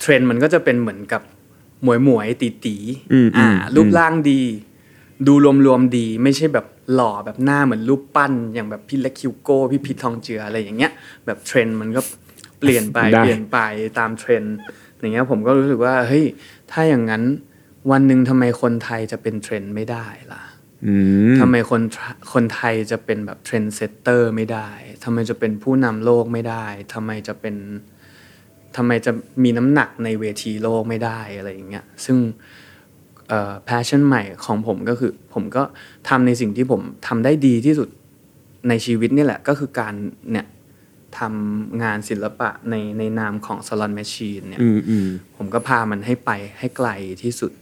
[0.00, 1.22] เทรนด์มันก็จะเป็นเหมือนกับ
[1.82, 2.76] หมวยหมวยตี๋ตี๋
[3.12, 4.42] อืมอ่าอืมรูปร่างดี
[5.26, 5.34] ดู
[5.66, 10.92] รวมๆดี ไม่ใช่แบบหล่อแบบหน้าเหมือนรูปปั้น อย่างแบบพี่เล็กคิวโก้พี่พีททองเจืออะไรอย่างเงี้ย
[11.26, 12.00] แบบเทรนด์มันก็
[12.58, 13.58] เปลี่ยนไปได้เปลี่ยนไป
[13.98, 14.56] ตามเทรนด์
[15.02, 16.24] อย่างเงี้ยผมก็รู้สึกว่าเฮ้ย
[16.72, 17.22] ถ้าอย่างนั้น
[17.90, 20.42] วันหนึ่งทำไมคนไทยจะเป็นเทรนด์ไม่ได้ล่ะ
[20.86, 20.94] อื
[21.32, 21.98] มทำไมคนไท
[22.32, 24.68] คนไทยจะเป็นแบบเทรนด์เซตเตอร์ไม่ได้
[25.04, 27.56] ทำไมจะเป็นผู้นำโลกไม่ได้ทำไมจะเป็น
[28.76, 32.18] ทำไมจะมีน้ำหนักในเวทีโลกไม่ได้อะไรอย่างเงี้ยซึ่ง
[33.28, 35.62] เอ่อ passion ใหม่ของผมก็คือ ผมก็
[36.08, 37.88] ทำในสิ่งที่ผมทำได้ดีที่สุด
[38.68, 39.94] ในชีวิตนี่แหละ ก็คือการ
[40.30, 40.46] เนี่ย
[41.18, 46.88] ทำงานศิลปะในในนามของ Salon Machine เนี่ยอืมอืมผมก็พามันให้ไปให้ไกล
[47.22, 47.52] ที่สุด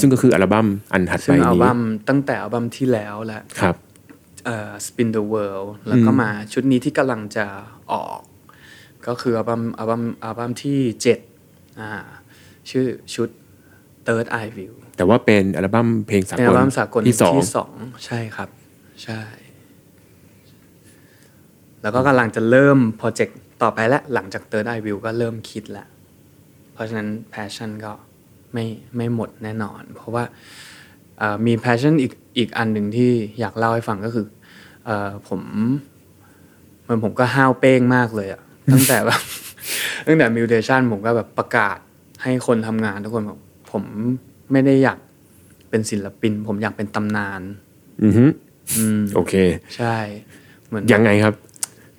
[0.00, 3.76] ซึ่งก็คืออัลบั้มอันถัดซึ่ไปงอัลนี้บั้มตั้งแต่อัลบั้มที่แล้วแหละครับ
[4.46, 7.46] เอ่อ Spin the World แล้วก็มาชุดนี้ที่กำลังจะ
[7.92, 8.20] ออก
[9.06, 11.18] ก็คืออัลบั้มอัลบั้มอัลบั้มที่เจ็ด
[11.80, 11.90] อ่า
[12.70, 13.28] ชื่อชุด
[14.06, 17.72] Third Eye View แต่ว่าเป็นอัลบั้มเพลงสาเป็นกอัลลบั้มสากลที่สองที่สอง
[18.06, 18.48] ใช่ครับ
[19.04, 19.20] ใช่
[21.82, 25.88] แล้วก็กำลังจะเริ่มโปรเจกต์ต่อไปแล้วหลังจาก Third Eye View ก็เริ่มคิดแล้ว
[26.72, 27.92] เพราะฉะนั้น passion ก็
[28.52, 28.66] ไม่
[28.96, 30.24] ไม่หมดแน่นอน เพราะว่า
[31.18, 34.26] เอ่อมี passion อีกอีกอันหนึ่งที่อยากเล่าให้ฟังก็คือ
[34.86, 35.40] เออผม
[36.82, 39.20] เหมันผมก็ห้าวเป้งมากเลยอะตั้งแต่แบบ
[40.06, 41.78] ตั้งแต่ mutation ผมก็แบบประกาศ
[42.22, 43.38] ให้คนทำงานทุกคนบอก
[43.72, 43.82] ผม
[44.52, 44.98] ไม่ได้อยาก
[45.70, 47.42] เป็นศิลปิน ผมอยากเป็นตำนาน
[48.02, 48.24] อือฮึ
[48.76, 49.34] อืมโอเค
[49.76, 49.96] ใช่
[50.66, 51.34] เหมือนยังไงครับ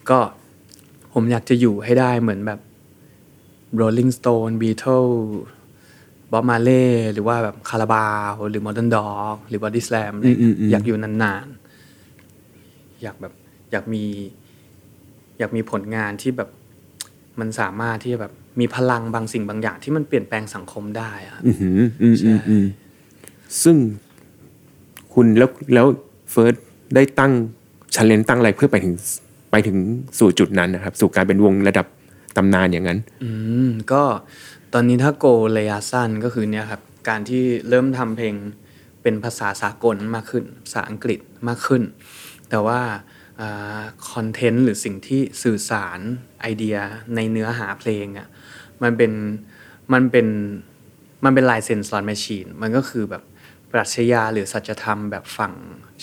[0.09, 0.19] ก็
[1.13, 2.59] ผมอยากจะอยู่ให้ได้เหมือนแบบ
[3.79, 5.17] Rolling Stone Beatles
[6.31, 13.33] Bob Marley หรือว่าแบบคาราบาวหรือ Modern Dog หรือ Body Slam อะไรเงี้ยอืมอืมอืมอยากอยู่นานๆ อยากแบบ
[13.71, 14.03] อยากมี
[15.39, 16.49] อยากมีผลงานที่แบบ
[17.39, 22.65] มันสามารถที่จะแบบมีพลังบางสิ่งบางอย่างที่มันเปลี่ยนแปลงสังคมได้อะอือหืออืมใช่อืมอืม
[23.63, 23.77] ซึ่ง
[25.13, 25.87] คุณแล้วแล้ว
[26.31, 26.55] เฟิร์ส
[26.95, 27.31] ได้ตั้ง
[27.95, 28.95] challenge ตั้งอะไรเพื่อไปถึง
[29.51, 29.77] ไปถึง
[30.19, 31.87] สู่จุดนั้นนะครับ สู่การเป็นวงระดับ
[32.37, 33.29] ตำนานอย่างนั้น อื
[33.67, 34.03] มก็
[34.73, 35.25] ตอนนี้ถ้า goal
[35.57, 38.35] ระยะสั้นก็คือเนี่ยครับการที่เริ่มทำเพลง
[39.01, 41.83] เป็นภาษาสากลมากขึ้นภาษาอังกฤษมากขึ้น
[42.49, 42.79] แต่ว่า
[44.11, 45.99] คอนเทนต์หรือสิ่งที่สื่อสาร
[46.41, 46.77] ไอเดีย
[47.15, 48.27] ในเนื้อหาเพลงอะ่ะ
[48.83, 49.11] มันเป็น
[49.93, 50.27] มันเป็น
[51.23, 53.23] มันเป็นลายเซ็นสลอตแมชชีนมันก็คือแบบ
[53.71, 55.53] ปรัชญาหรือสัจธรรมแบบฝั่ง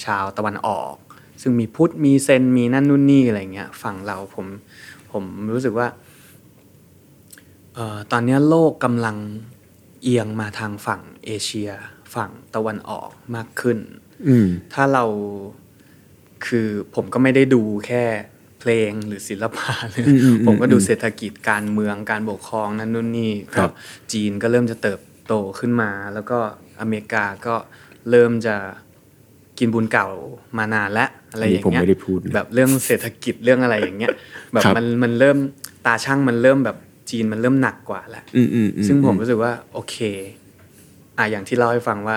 [0.04, 0.94] ชาวตะวันออก
[1.42, 4.46] ซึ่งมีพุทธมีเซนมีนั่นนู่นนี่อะไรเงี้ยฝั่งเราผม
[5.12, 5.88] ผมรู้สึกว่า
[7.74, 9.16] เอ่อตอนเนี้ยโลกกำลัง
[10.02, 11.70] เอียงมาทางฝั่งเอเชีย
[12.14, 13.78] ฝั่งตะวันออกมากขึ้น
[14.28, 15.04] อืมถ้าเรา
[16.46, 18.04] คือผมก็ไม่ได้ดูแค่
[18.60, 23.70] เพลงหรือศิลปะหรืออืมอืมผมก็ดูอืมเศรษฐกิจการเมืองการปกครองนั่นนู่นนี่ครัก็บ
[24.12, 26.38] จีนก็เริ่มจะเติบโตขึ้นมา แล้วก็
[26.80, 27.54] อเมริกาก็
[28.10, 28.56] เริ่มจะ
[29.58, 30.08] กินบุญเก่า
[30.58, 31.06] มานานและ
[31.36, 34.14] อะไรอย่างผมเงี้ยไม่ได้พูดนะแบบเรื่องเศรษฐกิจเรื่องอะไรอย่างเงี้ย
[34.52, 35.36] แบบครับมันมันเริ่ม
[35.86, 36.76] ตาช่างมันเริ่มแบบ
[37.10, 39.96] จีนมันเริ่มหนักกว่าแล้วอืมอืมอืซึ่งผมรู้สึกว่าโอเค
[41.18, 42.16] อะอย่างที่เล่าให้ฟังว่า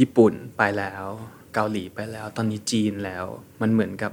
[0.00, 1.04] ญี่ปุ่นไปแล้ว
[1.54, 3.24] เกาหลีไปแล้ว ตอนนี้จีนแล้ว
[3.60, 4.12] มันเหมือนกับ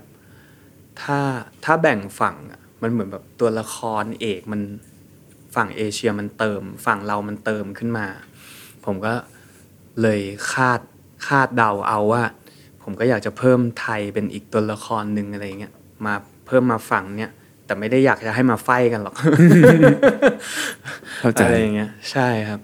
[1.01, 1.19] ถ้า
[1.65, 4.61] ถ้าแบ่งฝั่งอะมันเหมือนแบบตัวละครเอกมัน
[5.55, 8.07] ฝั่งเอเชียมันเติม ฝั่งเรามันเติมขึ้นมา
[8.85, 9.13] ผมก็
[10.01, 10.21] เลย
[10.51, 10.79] คาด
[11.27, 12.23] คาดเดาเอาว่า
[12.87, 15.73] ผมก็อยากจะเพิ่มไทยเป็นอีกตัวละครหนึ่งอะไรเงี้ย
[16.05, 16.13] มา
[16.47, 17.31] เพิ่มมาฝั่งเนี้ย
[17.65, 19.15] แต่ไม่ได้อยากจะให้มาไฟกันหรอก
[21.19, 22.59] เข้าใจอะไรอย่างเงี้ยใช่ครับ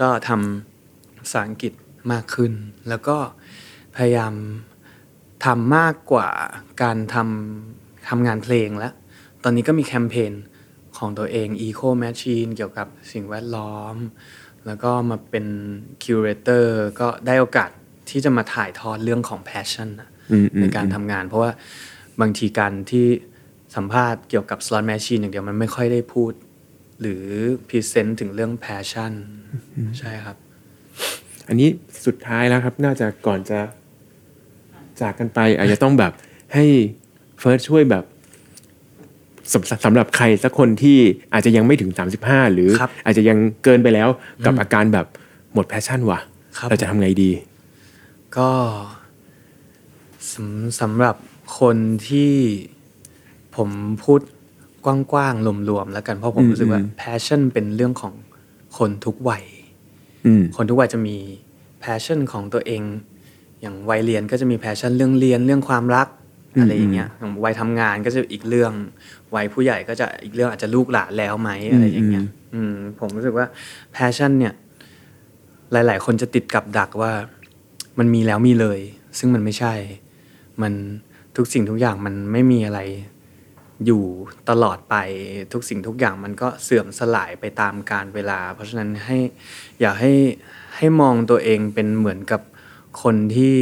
[0.00, 1.72] ก็ทำภาษาอังกฤษ
[2.12, 2.52] มากขึ้น
[2.88, 3.16] แล้วก็
[3.96, 4.34] พยายาม
[5.44, 6.28] ทำมากกว่า
[6.82, 8.92] การทำทำงานเพลงแล้ว
[9.42, 10.32] ตอนนี้ก็มีแคมเปญ
[10.96, 13.96] ของตัวเอง Eco Machine เกี่ยวกับสิ่งแวดล้อม
[14.66, 15.46] แล้วก็มาเป็น
[16.02, 17.70] curator ก็ได้โอกาส
[18.10, 21.50] ที่จะมาถ่ายทอดเรื่องของ passion อะอืมอืมในการทำงาน เพราะว่า
[22.20, 23.06] บางทีการที่
[23.76, 26.32] สัมภาษณ์เกี่ยวกับ Slot Machine อย่างเดียวมันไม่ค่อยได้พูด
[27.00, 27.24] หรือ
[27.68, 29.12] present ถึงเรื่อง passion
[29.98, 30.36] ใช่ครับ
[31.48, 31.68] อันนี้
[32.06, 33.58] สุดท้ายแล้วครับ น่าจะก่อนจะ
[35.00, 36.12] จากกันไป อาจจะต้องแบบ
[36.54, 36.64] ให้
[37.38, 38.04] เฟิร์สช่วยแบบ
[39.52, 40.98] สำสำหรับใครสักคนที่
[41.32, 41.90] อาจจะยังไม่ถึง
[42.22, 44.08] 35 หรือครับอาจจะยังเกินไปแล้ว
[44.46, 45.06] กับอาการแบบ
[45.54, 46.20] หมด passion ว่ะ
[46.58, 47.30] ครับเราจะทำไงดี
[48.38, 48.50] ก็
[50.32, 51.16] สำสำหรับ
[51.60, 51.76] คน
[52.08, 52.32] ที่
[53.56, 53.70] ผม
[54.04, 54.20] พูด
[54.84, 58.14] กว้างๆรวมๆแล้วกันเพราะผมอืมรู้สึกว่าอืม passion เป็นเรื่องของ
[58.78, 59.44] คนทุกวัย
[60.26, 61.16] อืมคนทุกวัยจะมี
[61.84, 62.82] passion ของตัวเอง
[63.60, 66.08] อย่างวัยเรียนก็จะมี passion เรื่องเรียนเรื่องความรัก
[66.54, 68.72] อืมอะไรอย่างเงี้ยอย่างวัยทำงานก็จะอีกเรื่อง
[69.34, 72.24] วัยผู้ใหญ่ก็จะอีกเรื่องอาจจะลูกหลานแล้วไหมอะไรอย่างเงี้ย
[72.54, 73.46] อืมผมรู้สึกว่า
[73.96, 74.54] passion เนี่ย
[75.72, 77.12] หลาย ๆ คนจะติดกับดักว่า
[78.00, 78.80] มันมีแล้วมีเลย
[79.18, 79.74] ซึ่งมันไม่ใช่
[80.62, 80.72] มัน
[81.36, 82.80] ทุกสิ่งทุกอย่างมันไม่มีอะไร
[83.86, 84.04] อยู่
[84.50, 84.96] ตลอดไป
[85.52, 89.18] ทุกสิ่งทุกอย่างมันก็เสื่อมสลายไปตามกาลเวลา เพราะฉะนั้นให้
[89.80, 90.12] อยากให้
[90.76, 92.40] ให้มองตัวเองเป็นเหมือนกับ
[93.02, 93.56] คนที่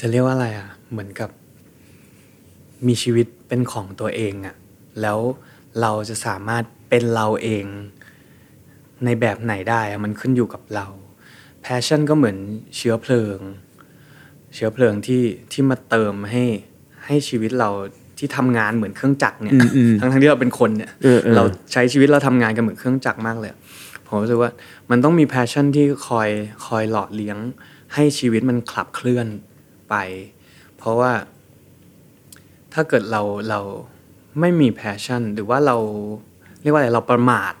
[0.00, 1.30] จะเรียกว่าอะไรอะ เหมือนกับ
[2.86, 4.56] มีชีวิตเป็นของตัวเองอะ
[5.00, 5.18] แล้ว
[5.80, 7.64] เราจะสามารถเป็นเราเอง
[9.04, 10.86] ในแบบไหนได้อะมันขึ้นอยู่กับเรา
[11.62, 12.36] passion ก็เหมือน
[12.76, 13.38] เชื้อเพลิง
[14.54, 16.44] เชื้อเพลิงที่ที่มาเติมให้
[17.06, 17.70] ให้ชีวิตเรา
[18.18, 23.50] ที่ทำงานเหมือนเครื่องจักรเนี่ยอืมอืมทั้งทั้งๆที่เราเป็นคนเนี่ยเออเออเราใช้ชีวิตเราทำงานกันเหมือนเครื่องจักรมากเลย
[24.06, 24.50] ผมรู้สึกว่า
[24.90, 26.28] มันต้องมี passion ที่คอย
[26.66, 27.38] คอยหล่อเลี้ยง
[27.94, 29.26] ให้ชีวิตมันขับเคลื่อน
[29.90, 29.94] ไป
[30.76, 31.12] เพราะว่า
[32.72, 33.60] ถ้าเกิดเราเรา
[34.40, 35.76] ไม่มี passion หรือว่าเรา
[36.62, 37.52] เรียกว่าอะไรเราประมาท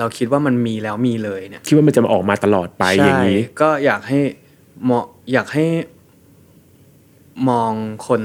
[0.00, 4.20] เราคิดว่ามันมีแล้วมีเลยเนี่ยคิดว่ามันจะมาออกมาตลอดไปอย่างนี้ใช่ก็อยากให้
[4.88, 5.66] มองอยากให้
[7.48, 7.72] มอง
[8.06, 8.22] คน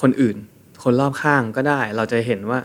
[0.00, 0.36] คนอื่น
[0.82, 2.60] คนรอบข้างก็ได้ เราจะเห็นว่า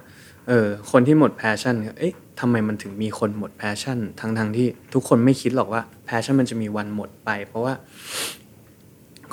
[0.47, 7.73] เออคนที่หมด passion เอ๊ะทำไมมันถึงมีคนหมด passion ทั้งทั้งที่ทุกคนไม่คิดหรอกว่า passion มันจะมีวันหมดไป เพราะว่า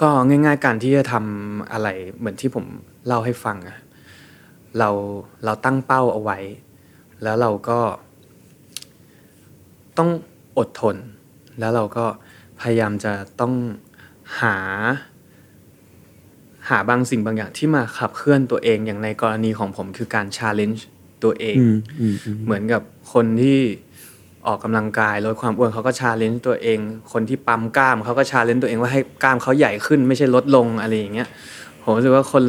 [0.00, 2.64] ก็ง่าย ๆ การที่จะทำอะไรเหมือนที่ผม
[3.06, 3.78] เล่าให้ฟังอะ
[4.78, 4.90] เรา
[5.44, 6.38] เราตั้งเป้าเอาไว้
[7.22, 7.78] แล้วเราก็
[9.98, 10.10] ต้อง
[10.58, 10.96] อดทน
[11.58, 12.04] แล้วเราก็
[12.60, 13.52] พยายามจะต้อง
[14.40, 14.56] หา
[16.68, 20.86] หาบางสิ่งบางอย่างที่มาขับเคลื่อนตัวเองอย่างในกรณีของผมคือการ challenge
[21.24, 22.82] ตัวเองอืมอืมอืมเหมือนกับ
[23.12, 23.58] คนที่
[24.46, 26.78] ออกกำลังกายลดความอ้วนเขาก็ challenge ตัวเอง
[27.12, 31.28] คนที่ปั๊มกล้ามเขาก็ challenge ตัวเองว่าให้กล้ามเขาใหญ่ขึ้นไม่ใช่ลดลงอะไรอย่างเงี้ย
[31.82, 32.44] ผมรู้สึกว่าคน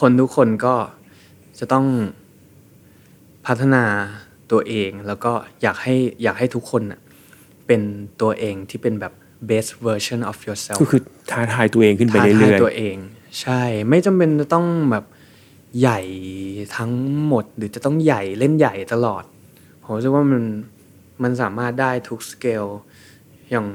[0.00, 0.74] คนทุกคนก็
[1.58, 1.86] จะต้อง
[3.46, 3.84] พัฒนา
[4.52, 5.32] ตัวเอง แล้วก็
[5.62, 7.00] อยากให้อยากให้ทุกคนน่ะ
[7.66, 7.80] เป็น
[8.22, 9.12] ตัวเองที่เป็นแบบ
[9.50, 12.96] best version of yourself ก็คือท้าทายตัวเองขึ้นไปท้าเรื่ทายอยตัวเอง
[13.40, 15.04] ใช่ไม่จำเป็นจะต้องแบบ
[15.80, 16.00] ใหญ่
[16.76, 16.92] ทั้ง
[17.26, 19.24] หมดหรือจะต้องใหญ่เล่นใหญ่ตลอด
[19.82, 20.42] ผมรู้สึกว่ามัน
[21.22, 22.64] มันสามารถได้ทุกสเกล
[23.50, 23.66] อย่าง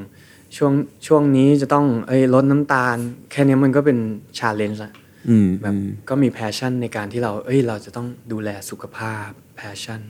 [0.57, 0.73] ช่วง
[1.07, 2.95] ช่วงนี้จะต้องเอ้ยลดน้ำตาล
[3.31, 3.97] แค่นี้มันก็เป็น
[4.39, 10.01] challenge ละๆอืมแบบอืมก็มี passion ในการที่เรา เอ้ยเราจะต้องดูแลสุขภาพ passion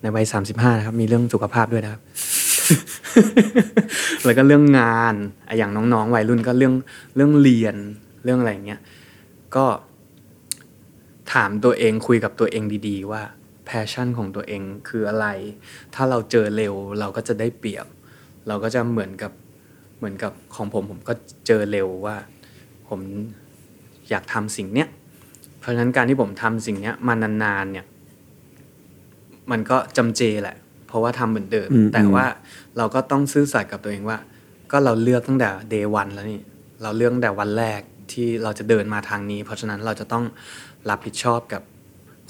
[0.00, 2.02] ในวัย35นะครับ มีเรื่องสุขภาพด้วยนะครับ
[4.24, 5.14] แล้วก็เรื่องงาน
[5.48, 6.74] ออย่างน้องๆวัยรุ่นก็เรื่อง
[7.16, 7.76] เรื่องเรียน
[8.24, 8.80] เรื่องอะไรอย่างเงี้ย
[9.56, 9.66] ก็
[11.32, 13.22] ถามตัวเองคุยกับตัวเองดีๆ ว่า
[13.66, 15.26] passion ของตัวเองคืออะไร
[15.94, 17.86] ถ้าเราเจอเร็วเราก็จะได้เปรียบ
[18.48, 19.32] เราก็จะเหมือนกับ
[19.98, 21.12] เหมือนกับของผมผมก็
[21.46, 22.16] เจอเร็วว่า
[22.88, 23.00] ผม
[24.10, 24.88] อยากทำสิ่งเนี้ย
[25.60, 27.86] เพราะฉะนั้นการที่ผมทำสิ่งเนี้ยมานานๆเนี่ย
[29.50, 32.26] มันก็จำเจแหละ เพราะว่าทำเหมือนเดิมอืมแต่ว่า
[32.76, 34.18] เราก็ต้องซื่อสัตย์กับตัวเองว่า
[34.70, 36.40] ก็เราเลือกตั้งแต่ day one แล้วนี่
[36.82, 37.80] เราเลือกตั้งแต่วันแรก
[38.12, 40.24] ที่เราจะเดินมาทางนี้ เพราะฉะนั้นเราจะต้อง
[40.90, 41.62] รับผิดชอบกับ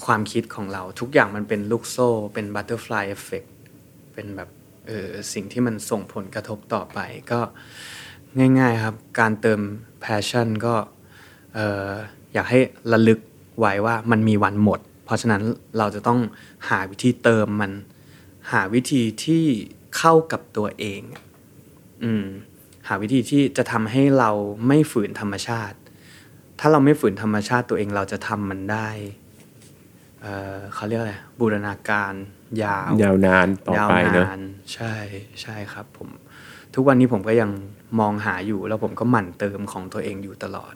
[0.05, 3.49] ความคิดของเรา ทุกอย่างมันเป็นลูกโซ่ เป็น butterfly effect
[4.13, 4.49] เป็นแบบ
[4.87, 6.99] เออสิ่งที่มันส่งผลกระทบต่อไป
[7.31, 7.39] ก็
[8.59, 9.59] ง่ายๆครับ การเติม
[10.03, 10.75] passion ก็
[11.53, 11.89] เออ
[12.33, 12.59] อยากให้
[12.91, 13.19] ระลึก
[13.59, 15.41] ไว้ว่ามันมีวันหมด เพราะฉะนั้น
[15.77, 16.19] เราจะต้อง
[16.69, 17.71] หาวิธีเติมมัน
[18.51, 19.45] หาวิธีที่
[19.97, 21.01] เข้ากับตัวเอง
[22.03, 22.25] อืม
[22.87, 24.31] หาวิธีที่จะทำให้เรา
[24.67, 25.77] ไม่ฝืนธรรมชาติ
[26.59, 28.89] ถ้าเราไม่ฝืนธรรมชาติตัวเองเราจะทำมันได้
[30.21, 32.13] เออเขาเรียกอะไรบูรณาการ
[32.63, 34.41] ยาว ยาวนานต่อไปเนอะยาวน
[34.73, 34.93] ใช่
[35.41, 36.09] ใช่ครับผม
[36.75, 37.51] ทุกวันนี้ผมก็ยัง
[37.99, 40.73] มองหาอยู่ แล้วผมก็หมั่นเติมของตัวเองอยู่ตลอด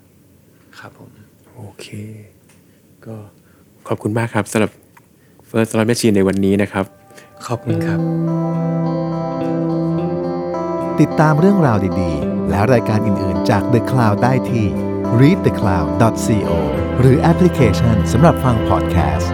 [0.79, 1.11] ครับผม
[1.55, 1.87] โอเค
[3.05, 3.15] ก็
[3.87, 4.71] ขอบคุณมากครับสำหรับ
[5.49, 6.85] First Slot Machine ในวันนี้นะครับ
[7.47, 7.99] ขอบคุณครับ
[10.99, 14.65] ติดตามเรื่องราวดีๆ และรายการอื่นๆ จาก The Cloud ได้ที่
[15.19, 16.51] readthecloud.co
[16.99, 19.31] หรือแอปพลิเคชันสำหรับฟังพอดแคสต์